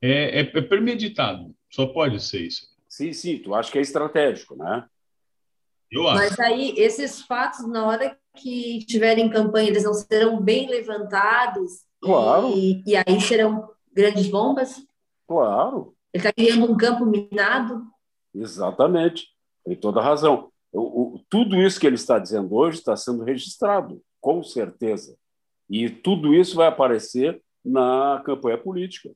É, 0.00 0.40
é, 0.40 0.52
é 0.54 0.60
premeditado, 0.62 1.54
só 1.70 1.86
pode 1.86 2.22
ser 2.22 2.46
isso. 2.46 2.68
Sim, 2.88 3.12
sim, 3.12 3.38
tu 3.38 3.54
acha 3.54 3.72
que 3.72 3.78
é 3.78 3.82
estratégico, 3.82 4.56
né? 4.56 4.84
Eu 5.94 6.08
acho. 6.08 6.16
Mas 6.16 6.40
aí, 6.40 6.74
esses 6.76 7.22
fatos, 7.22 7.66
na 7.68 7.86
hora 7.86 8.18
que 8.36 8.84
tiverem 8.86 9.30
campanha, 9.30 9.68
eles 9.68 9.84
não 9.84 9.94
serão 9.94 10.40
bem 10.40 10.68
levantados? 10.68 11.84
Claro. 12.02 12.52
E, 12.56 12.82
e 12.84 12.96
aí 12.96 13.20
serão 13.20 13.70
grandes 13.92 14.26
bombas? 14.28 14.84
Claro. 15.26 15.94
Ele 16.12 16.20
está 16.20 16.32
criando 16.32 16.70
um 16.70 16.76
campo 16.76 17.06
minado? 17.06 17.86
Exatamente. 18.34 19.28
Tem 19.64 19.76
toda 19.76 20.02
razão. 20.02 20.50
O, 20.72 20.80
o, 20.80 21.20
tudo 21.30 21.56
isso 21.56 21.78
que 21.78 21.86
ele 21.86 21.94
está 21.94 22.18
dizendo 22.18 22.52
hoje 22.54 22.78
está 22.78 22.96
sendo 22.96 23.22
registrado, 23.22 24.02
com 24.20 24.42
certeza. 24.42 25.16
E 25.70 25.88
tudo 25.88 26.34
isso 26.34 26.56
vai 26.56 26.66
aparecer 26.66 27.40
na 27.64 28.20
campanha 28.26 28.58
política. 28.58 29.10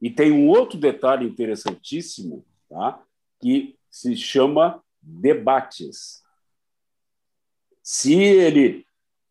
E 0.00 0.10
tem 0.10 0.32
um 0.32 0.48
outro 0.48 0.78
detalhe 0.78 1.26
interessantíssimo, 1.26 2.44
tá? 2.68 3.02
que 3.40 3.76
se 3.90 4.16
chama 4.16 4.82
debates. 5.02 6.22
Se 7.82 8.14
ele 8.14 8.86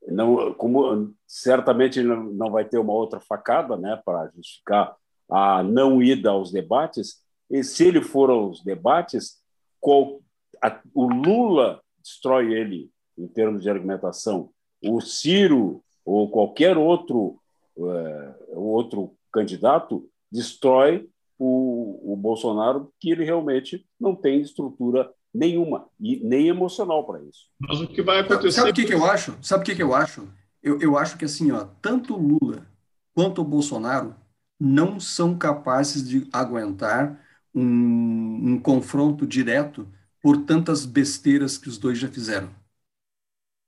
não, 0.07 0.53
como 0.53 1.13
certamente 1.27 2.01
não 2.01 2.51
vai 2.51 2.65
ter 2.65 2.77
uma 2.77 2.93
outra 2.93 3.19
facada, 3.19 3.77
né, 3.77 4.01
para 4.03 4.31
justificar 4.35 4.95
a 5.29 5.63
não 5.63 6.01
ida 6.01 6.31
aos 6.31 6.51
debates, 6.51 7.21
e 7.49 7.63
se 7.63 7.87
ele 7.87 8.01
for 8.01 8.29
aos 8.29 8.63
debates, 8.63 9.41
qual, 9.79 10.21
a, 10.61 10.79
o 10.93 11.07
Lula 11.07 11.81
destrói 11.99 12.53
ele 12.53 12.89
em 13.17 13.27
termos 13.27 13.63
de 13.63 13.69
argumentação, 13.69 14.49
o 14.83 14.99
Ciro 14.99 15.83
ou 16.03 16.29
qualquer 16.29 16.77
outro 16.77 17.39
é, 17.77 18.35
outro 18.49 19.15
candidato 19.31 20.07
destrói 20.31 21.09
o, 21.37 22.13
o 22.13 22.15
Bolsonaro, 22.15 22.91
que 22.99 23.11
ele 23.11 23.23
realmente 23.23 23.85
não 23.99 24.15
tem 24.15 24.41
estrutura 24.41 25.11
nenhuma 25.33 25.87
e 25.99 26.17
nem 26.23 26.47
emocional 26.47 27.05
para 27.05 27.21
isso. 27.21 27.47
Mas 27.59 27.79
o 27.79 27.87
que 27.87 28.01
vai 28.01 28.19
acontecer? 28.19 28.51
Sabe 28.51 28.71
o 28.71 28.73
que, 28.73 28.85
que 28.85 28.93
eu 28.93 29.05
acho? 29.05 29.37
Sabe 29.41 29.61
o 29.61 29.65
que, 29.65 29.75
que 29.75 29.83
eu 29.83 29.93
acho? 29.93 30.27
Eu, 30.61 30.79
eu 30.79 30.97
acho 30.97 31.17
que 31.17 31.25
assim, 31.25 31.51
ó, 31.51 31.65
tanto 31.81 32.15
o 32.15 32.37
Lula 32.39 32.67
quanto 33.13 33.41
o 33.41 33.45
Bolsonaro 33.45 34.15
não 34.59 34.99
são 34.99 35.37
capazes 35.37 36.07
de 36.07 36.27
aguentar 36.31 37.19
um, 37.53 38.53
um 38.53 38.59
confronto 38.59 39.25
direto 39.25 39.87
por 40.21 40.45
tantas 40.45 40.85
besteiras 40.85 41.57
que 41.57 41.67
os 41.67 41.77
dois 41.77 41.97
já 41.97 42.07
fizeram. 42.07 42.49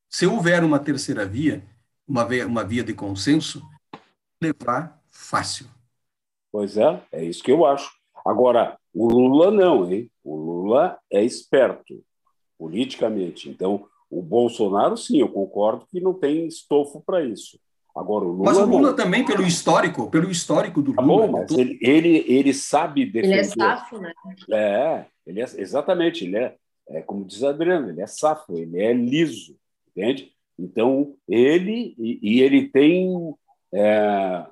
Se 0.10 0.28
houver 0.28 0.64
uma 0.64 0.78
terceira 0.78 1.26
via, 1.26 1.66
uma 2.08 2.24
via, 2.24 2.46
uma 2.46 2.64
via 2.64 2.84
de 2.84 2.94
consenso, 2.94 3.68
levar 4.42 5.02
fácil. 5.10 5.68
Pois 6.52 6.78
é, 6.78 7.02
é 7.12 7.26
isso 7.26 7.44
que 7.44 7.52
eu 7.52 7.66
acho. 7.66 7.92
Agora, 8.24 8.78
o 8.94 9.08
Lula 9.08 9.50
não, 9.50 9.92
hein? 9.92 10.12
O 10.24 10.36
Lula 10.74 10.98
é 11.12 11.24
esperto 11.24 12.04
politicamente. 12.58 13.50
Então, 13.50 13.86
o 14.10 14.22
Bolsonaro, 14.22 14.98
sim, 14.98 15.20
eu 15.20 15.30
concordo 15.30 15.88
que 15.92 16.00
não 16.00 16.14
tem 16.14 16.48
estofo 16.48 17.02
para 17.06 17.24
isso. 17.24 17.60
Agora, 17.96 18.26
o 18.26 18.30
Lula. 18.30 18.46
Mas 18.46 18.58
o 18.58 18.66
Lula 18.66 18.90
não. 18.90 18.96
também, 18.96 19.24
pelo 19.24 19.44
histórico, 19.44 20.10
pelo 20.10 20.32
histórico 20.32 20.82
do 20.82 20.94
tá 20.94 21.02
Lula. 21.02 21.28
Bom, 21.28 21.32
mas 21.34 21.52
ele, 21.52 21.78
ele, 21.80 22.26
ele 22.28 22.54
sabe 22.54 23.06
defender. 23.06 23.34
Ele 23.34 23.40
é 23.40 23.44
safo, 23.44 24.00
né? 24.00 24.12
É, 24.52 25.06
ele 25.28 25.42
é, 25.42 25.44
exatamente. 25.44 26.26
Ele 26.26 26.38
é, 26.38 26.56
é, 26.90 27.02
como 27.02 27.24
diz 27.24 27.44
Adriano, 27.44 27.90
ele 27.90 28.02
é 28.02 28.08
safo, 28.08 28.58
ele 28.58 28.82
é 28.82 28.92
liso, 28.94 29.56
entende? 29.96 30.32
Então, 30.58 31.16
ele. 31.28 31.94
E, 32.00 32.20
e 32.24 32.42
ele 32.42 32.68
tem 32.68 33.36
é, 33.72 34.46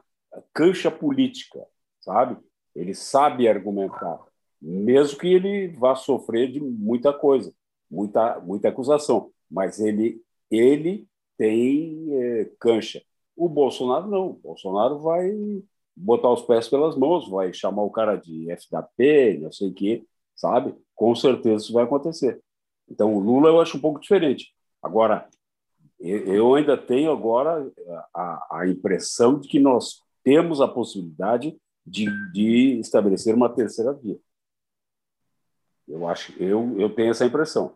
cancha 0.53 0.91
política, 0.91 1.65
sabe? 1.99 2.37
Ele 2.75 2.93
sabe 2.93 3.47
argumentar, 3.47 4.19
mesmo 4.61 5.17
que 5.17 5.27
ele 5.27 5.69
vá 5.69 5.95
sofrer 5.95 6.51
de 6.51 6.59
muita 6.59 7.11
coisa, 7.11 7.53
muita, 7.89 8.39
muita 8.39 8.69
acusação. 8.69 9.31
Mas 9.49 9.79
ele, 9.79 10.21
ele 10.49 11.07
tem 11.37 12.07
é, 12.11 12.49
cancha. 12.59 13.01
O 13.35 13.49
Bolsonaro 13.49 14.07
não. 14.07 14.29
O 14.29 14.33
Bolsonaro 14.33 14.99
vai 14.99 15.31
botar 15.95 16.31
os 16.31 16.43
pés 16.43 16.67
pelas 16.67 16.95
mãos, 16.95 17.27
vai 17.27 17.53
chamar 17.53 17.83
o 17.83 17.89
cara 17.89 18.15
de 18.15 18.49
FDP, 18.51 19.39
não 19.41 19.51
sei 19.51 19.69
o 19.69 19.73
quê, 19.73 20.05
sabe? 20.35 20.75
Com 20.95 21.15
certeza 21.15 21.63
isso 21.63 21.73
vai 21.73 21.83
acontecer. 21.83 22.41
Então, 22.89 23.13
o 23.15 23.19
Lula 23.19 23.49
eu 23.49 23.59
acho 23.59 23.77
um 23.77 23.81
pouco 23.81 23.99
diferente. 23.99 24.53
Agora, 24.81 25.27
eu 25.99 26.55
ainda 26.55 26.77
tenho 26.77 27.11
agora 27.11 27.71
a, 28.13 28.59
a 28.59 28.67
impressão 28.67 29.39
de 29.39 29.47
que 29.47 29.59
nós 29.59 30.01
temos 30.23 30.59
a 30.59 30.67
possibilidade 30.67 31.55
de, 31.85 32.05
de 32.31 32.79
estabelecer 32.79 33.35
uma 33.35 33.49
terceira 33.49 33.93
via. 33.93 34.17
Eu 35.91 36.07
acho, 36.07 36.33
eu, 36.41 36.79
eu 36.79 36.89
tenho 36.89 37.11
essa 37.11 37.25
impressão. 37.25 37.75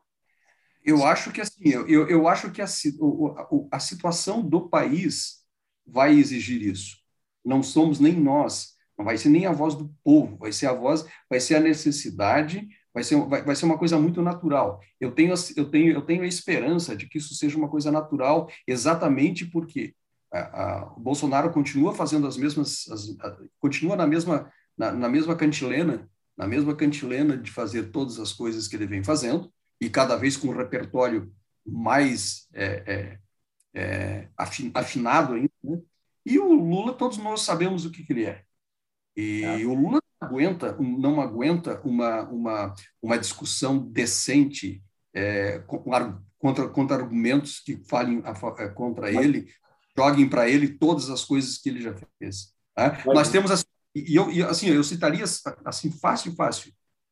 Eu 0.84 1.04
acho 1.04 1.32
que 1.32 1.42
assim, 1.42 1.64
eu, 1.68 2.08
eu 2.08 2.28
acho 2.28 2.52
que 2.52 2.62
a, 2.62 2.66
a, 2.66 3.48
a 3.72 3.80
situação 3.80 4.42
do 4.42 4.70
país 4.70 5.44
vai 5.86 6.14
exigir 6.14 6.62
isso. 6.62 6.98
Não 7.44 7.62
somos 7.62 8.00
nem 8.00 8.14
nós, 8.14 8.76
não 8.98 9.04
vai 9.04 9.18
ser 9.18 9.30
nem 9.30 9.46
a 9.46 9.52
voz 9.52 9.76
do 9.76 9.94
povo, 10.04 10.38
vai 10.38 10.52
ser 10.52 10.68
a 10.68 10.74
voz, 10.74 11.06
vai 11.30 11.40
ser 11.40 11.56
a 11.56 11.60
necessidade, 11.60 12.68
vai 12.94 13.04
ser, 13.04 13.18
vai, 13.28 13.44
vai 13.44 13.56
ser 13.56 13.66
uma 13.66 13.78
coisa 13.78 14.00
muito 14.00 14.22
natural. 14.22 14.80
Eu 15.00 15.12
tenho, 15.12 15.34
eu, 15.56 15.70
tenho, 15.70 15.92
eu 15.92 16.02
tenho 16.02 16.24
a 16.24 16.28
esperança 16.28 16.96
de 16.96 17.08
que 17.08 17.18
isso 17.18 17.36
seja 17.36 17.58
uma 17.58 17.70
coisa 17.70 17.92
natural, 17.92 18.50
exatamente 18.68 19.46
porque 19.46 19.94
o 20.96 21.00
Bolsonaro 21.00 21.52
continua 21.52 21.94
fazendo 21.94 22.28
as 22.28 22.38
mesmas, 22.38 22.88
as, 22.90 23.18
a, 23.22 23.38
continua 23.60 23.96
na 23.96 24.08
mesma, 24.08 24.52
na, 24.78 24.92
na, 24.92 25.10
mesma 25.10 25.36
cantilena, 25.36 26.10
na 26.38 26.48
mesma 26.48 26.76
cantilena 26.76 27.38
de 27.38 27.52
fazer 27.52 27.92
todas 27.92 28.20
as 28.20 28.34
coisas 28.34 28.68
que 28.68 28.76
ele 28.76 28.88
vem 28.88 29.04
fazendo, 29.04 29.52
e 29.80 29.90
cada 29.90 30.16
vez 30.16 30.38
com 30.38 30.50
um 30.50 30.56
repertório 30.56 31.32
mais 31.66 32.48
é, 32.54 32.84
é, 32.86 33.20
é, 33.74 34.30
afinado 34.74 35.34
ainda. 35.34 35.50
Né? 35.64 35.82
E 36.26 36.40
o 36.40 36.54
Lula, 36.54 36.94
todos 36.94 37.18
nós 37.18 37.42
sabemos 37.42 37.86
o 37.86 37.92
que, 37.92 38.04
que 38.04 38.14
ele 38.14 38.26
é. 38.26 38.44
E 39.16 39.44
é. 39.44 39.66
o 39.66 39.74
Lula 39.74 40.02
não 40.22 40.28
aguenta, 40.28 40.78
não 40.80 41.22
aguenta 41.22 41.82
uma, 41.82 42.24
uma, 42.24 42.76
uma 43.02 43.18
discussão 43.18 43.78
decente 43.78 44.84
é, 45.14 45.60
contra, 45.60 46.68
contra 46.68 46.96
argumentos 46.96 47.60
que 47.60 47.78
falem 47.88 48.22
a, 48.26 48.70
contra 48.70 49.12
ele, 49.12 49.48
joguem 49.98 50.28
para 50.28 50.50
ele 50.50 50.68
todas 50.68 51.10
as 51.10 51.24
coisas 51.24 51.58
que 51.58 51.70
ele 51.70 51.82
já 51.82 51.96
fez. 52.20 52.54
Né? 52.78 53.02
Nós 53.06 53.30
temos 53.30 53.52
assim, 53.52 53.64
e 53.96 54.16
eu, 54.16 54.30
e, 54.30 54.44
assim, 54.44 54.68
eu 54.68 54.84
citaria 54.84 55.24
assim 55.64 55.90
fácil, 55.90 56.34
fácil, 56.36 56.72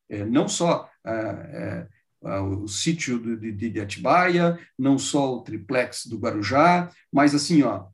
é, 0.10 0.26
não 0.26 0.48
só 0.48 0.90
é, 1.06 1.88
é, 2.22 2.40
o 2.40 2.68
sítio 2.68 3.20
de, 3.20 3.52
de, 3.52 3.70
de, 3.70 3.80
Atibaia, 3.82 4.60
não 4.78 4.98
só 4.98 5.36
o 5.36 5.42
triplex 5.42 6.06
do 6.06 6.18
Guarujá, 6.18 6.90
mas 7.12 7.34
assim, 7.34 7.64
ó, 7.64 7.88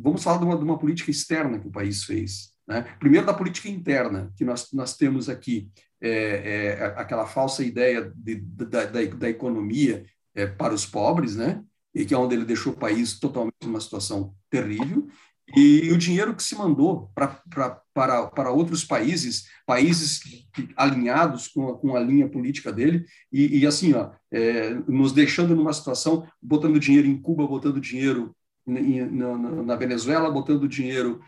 vamos 0.00 0.22
falar 0.22 0.38
de 0.38 0.44
uma, 0.44 0.56
de 0.56 0.64
uma 0.64 0.78
política 0.78 1.10
externa 1.10 1.58
que 1.58 1.68
o 1.68 1.72
país 1.72 2.04
fez. 2.04 2.52
Né? 2.66 2.82
Primeiro 2.98 3.26
da 3.26 3.34
política 3.34 3.68
interna 3.68 4.32
que 4.36 4.44
nós, 4.44 4.72
nós 4.72 4.96
temos 4.96 5.28
aqui, 5.28 5.70
é, 6.00 6.10
é, 6.10 6.84
aquela 6.96 7.26
falsa 7.26 7.62
ideia 7.62 8.12
de, 8.14 8.36
da, 8.36 8.86
da, 8.86 9.04
da 9.04 9.28
economia 9.28 10.04
é, 10.34 10.46
para 10.46 10.74
os 10.74 10.86
pobres, 10.86 11.36
né? 11.36 11.62
e 11.94 12.04
que 12.04 12.12
é 12.12 12.18
onde 12.18 12.34
ele 12.34 12.44
deixou 12.44 12.72
o 12.72 12.76
país 12.76 13.18
totalmente 13.18 13.54
numa 13.62 13.80
situação 13.80 14.34
terrível, 14.50 15.06
e 15.48 15.92
o 15.92 15.98
dinheiro 15.98 16.34
que 16.34 16.42
se 16.42 16.56
mandou 16.56 17.10
pra, 17.14 17.28
pra, 17.50 17.80
para, 17.92 18.26
para 18.28 18.50
outros 18.50 18.82
países, 18.82 19.44
países 19.66 20.20
alinhados 20.76 21.48
com 21.48 21.68
a, 21.68 21.78
com 21.78 21.94
a 21.94 22.00
linha 22.00 22.28
política 22.28 22.72
dele, 22.72 23.04
e, 23.30 23.58
e 23.58 23.66
assim, 23.66 23.92
ó, 23.92 24.12
é, 24.32 24.70
nos 24.88 25.12
deixando 25.12 25.54
numa 25.54 25.72
situação, 25.72 26.26
botando 26.40 26.80
dinheiro 26.80 27.06
em 27.06 27.20
Cuba, 27.20 27.46
botando 27.46 27.80
dinheiro 27.80 28.34
em, 28.66 29.04
na, 29.04 29.36
na, 29.36 29.76
Venezuela, 29.76 30.30
botando 30.30 30.66
dinheiro 30.66 31.20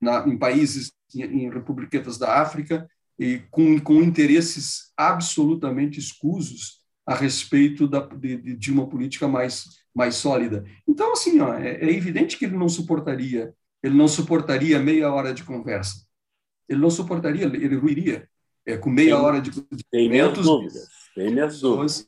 na, 0.00 0.26
em 0.26 0.36
países, 0.36 0.90
em, 1.14 1.22
em 1.22 1.50
republiquetas 1.50 2.18
da 2.18 2.40
África, 2.42 2.88
e 3.18 3.38
com, 3.50 3.78
com 3.80 4.02
interesses 4.02 4.92
absolutamente 4.96 5.98
escusos 5.98 6.82
a 7.06 7.14
respeito 7.14 7.86
da, 7.86 8.00
de, 8.00 8.56
de 8.56 8.72
uma 8.72 8.88
política 8.88 9.28
mais 9.28 9.85
mais 9.96 10.16
sólida. 10.16 10.62
Então, 10.86 11.14
assim, 11.14 11.40
ó, 11.40 11.54
é, 11.54 11.76
é, 11.76 11.90
evidente 11.90 12.36
que 12.36 12.44
ele 12.44 12.56
não 12.56 12.68
suportaria, 12.68 13.54
ele 13.82 13.94
não 13.94 14.06
suportaria 14.06 14.78
meia 14.78 15.10
hora 15.10 15.32
de 15.32 15.42
conversa. 15.42 16.04
Ele 16.68 16.80
não 16.80 16.90
suportaria, 16.90 17.46
ele 17.46 17.76
ruiria 17.76 18.28
é, 18.66 18.76
com 18.76 18.90
meia 18.90 19.14
tem, 19.14 19.24
hora 19.24 19.40
de 19.40 19.50
Tem 19.90 20.10
minhas 20.10 20.34
dúvidas. 20.34 20.88
Tem 21.14 21.32
minhas 21.32 21.60
dúvidas. 21.60 22.06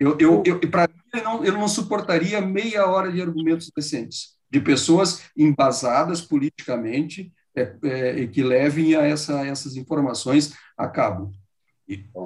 Eu, 0.00 0.16
eu, 0.18 0.42
eu, 0.46 0.70
para 0.70 0.88
mim, 0.88 1.00
ele 1.12 1.22
não, 1.22 1.44
ele 1.44 1.56
não 1.58 1.68
suportaria 1.68 2.40
meia 2.40 2.86
hora 2.86 3.12
de 3.12 3.20
argumentos 3.20 3.70
decentes. 3.76 4.34
de 4.50 4.60
pessoas 4.60 5.22
embasadas 5.36 6.22
politicamente 6.22 7.30
é, 7.54 7.76
é, 7.82 8.26
que 8.26 8.42
levem 8.42 8.94
a 8.94 9.02
essa, 9.02 9.46
essas 9.46 9.76
informações 9.76 10.54
a 10.78 10.88
cabo. 10.88 11.30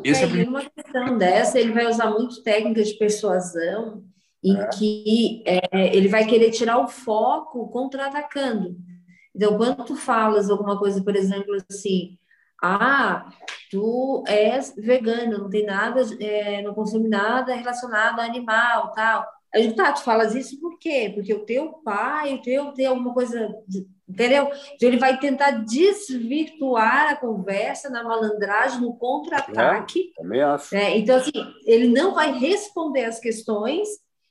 Esse 0.04 0.22
é, 0.22 0.42
é 0.44 0.48
uma 0.48 0.64
questão 0.70 1.18
dessa, 1.18 1.58
ele 1.58 1.72
vai 1.72 1.86
usar 1.88 2.10
muito 2.10 2.40
técnicas 2.44 2.88
de 2.88 2.98
persuasão 2.98 4.04
em 4.46 4.56
é. 4.56 4.68
que 4.68 5.42
é, 5.44 5.96
ele 5.96 6.08
vai 6.08 6.24
querer 6.24 6.50
tirar 6.50 6.78
o 6.78 6.86
foco 6.86 7.68
contra-atacando. 7.68 8.76
Então, 9.34 9.56
quando 9.56 9.84
tu 9.84 9.96
falas 9.96 10.48
alguma 10.48 10.78
coisa, 10.78 11.02
por 11.02 11.16
exemplo, 11.16 11.56
assim, 11.68 12.16
ah, 12.62 13.28
tu 13.70 14.24
és 14.26 14.74
vegano, 14.76 15.38
não 15.38 15.50
tem 15.50 15.66
nada, 15.66 16.00
é, 16.20 16.62
não 16.62 16.72
consome 16.72 17.08
nada 17.08 17.54
relacionado 17.54 18.20
a 18.20 18.24
animal, 18.24 18.92
tal. 18.92 19.26
Aí 19.52 19.62
eu 19.62 19.68
digo, 19.68 19.76
tá, 19.76 19.92
tu 19.92 20.02
falas 20.02 20.34
isso 20.34 20.60
por 20.60 20.78
quê? 20.78 21.10
Porque 21.14 21.34
o 21.34 21.44
teu 21.44 21.72
pai, 21.84 22.34
o 22.34 22.42
teu 22.42 22.72
tem 22.72 22.86
alguma 22.86 23.12
coisa, 23.12 23.52
entendeu? 24.08 24.50
Então 24.74 24.88
ele 24.88 24.98
vai 24.98 25.18
tentar 25.18 25.50
desvirtuar 25.64 27.10
a 27.10 27.16
conversa 27.16 27.90
na 27.90 28.02
malandragem, 28.04 28.80
no 28.80 28.94
contra-ataque. 28.96 30.12
É. 30.18 30.22
É, 30.76 30.96
então, 30.96 31.16
assim, 31.16 31.32
ele 31.66 31.88
não 31.88 32.14
vai 32.14 32.32
responder 32.32 33.04
as 33.04 33.18
questões 33.18 33.88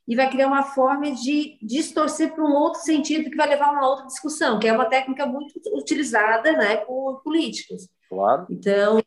e 0.08 0.16
vai 0.16 0.30
criar 0.30 0.48
uma 0.48 0.64
forma 0.64 1.12
de 1.12 1.58
distorcer 1.62 2.34
para 2.34 2.44
um 2.44 2.54
outro 2.54 2.82
sentido 2.82 3.30
que 3.30 3.36
vai 3.36 3.48
levar 3.48 3.70
a 3.70 3.72
uma 3.72 3.88
outra 3.88 4.06
discussão, 4.06 4.60
que 4.60 4.68
é 4.68 4.74
uma 4.74 4.86
técnica 4.86 5.26
muito 5.26 5.60
utilizada 5.74 6.52
né, 6.54 6.78
por 6.78 7.22
políticos. 7.24 7.90
Claro. 8.08 8.46
Então, 8.50 9.02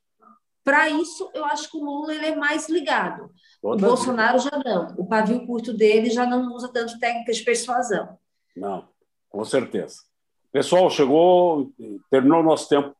para 0.64 0.88
isso, 0.88 1.30
eu 1.34 1.44
acho 1.44 1.70
que 1.70 1.76
o 1.76 1.84
Lula 1.84 2.14
ele 2.14 2.26
é 2.26 2.36
mais 2.36 2.68
ligado. 2.68 3.30
Toda 3.62 3.86
o 3.86 3.88
Bolsonaro 3.88 4.38
já 4.38 4.50
não. 4.64 4.94
O 4.98 5.06
pavio 5.06 5.46
curto 5.46 5.72
dele 5.72 6.10
já 6.10 6.26
não 6.26 6.52
usa 6.52 6.68
tanto 6.68 6.98
técnicas 6.98 7.36
de 7.36 7.44
persuasão. 7.44 8.18
Não, 8.56 8.88
com 9.30 9.44
certeza. 9.44 10.02
Pessoal, 10.50 10.90
chegou, 10.90 11.72
terminou 12.10 12.40
o 12.40 12.44
nosso 12.44 12.68
tempo. 12.68 12.94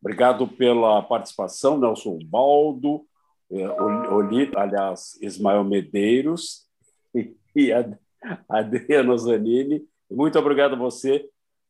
Obrigado 0.00 0.46
pela 0.46 1.00
participação, 1.02 1.78
Nelson 1.78 2.18
Baldo, 2.26 3.06
eh, 3.50 3.68
Oli, 4.10 4.50
aliás, 4.56 5.16
Ismael 5.22 5.62
Medeiros 5.62 6.66
e 7.54 7.72
a 7.72 7.86
Adriana 8.48 9.16
Zanini. 9.16 9.84
Muito 10.10 10.38
obrigado 10.38 10.74
a 10.74 10.78
você 10.78 11.28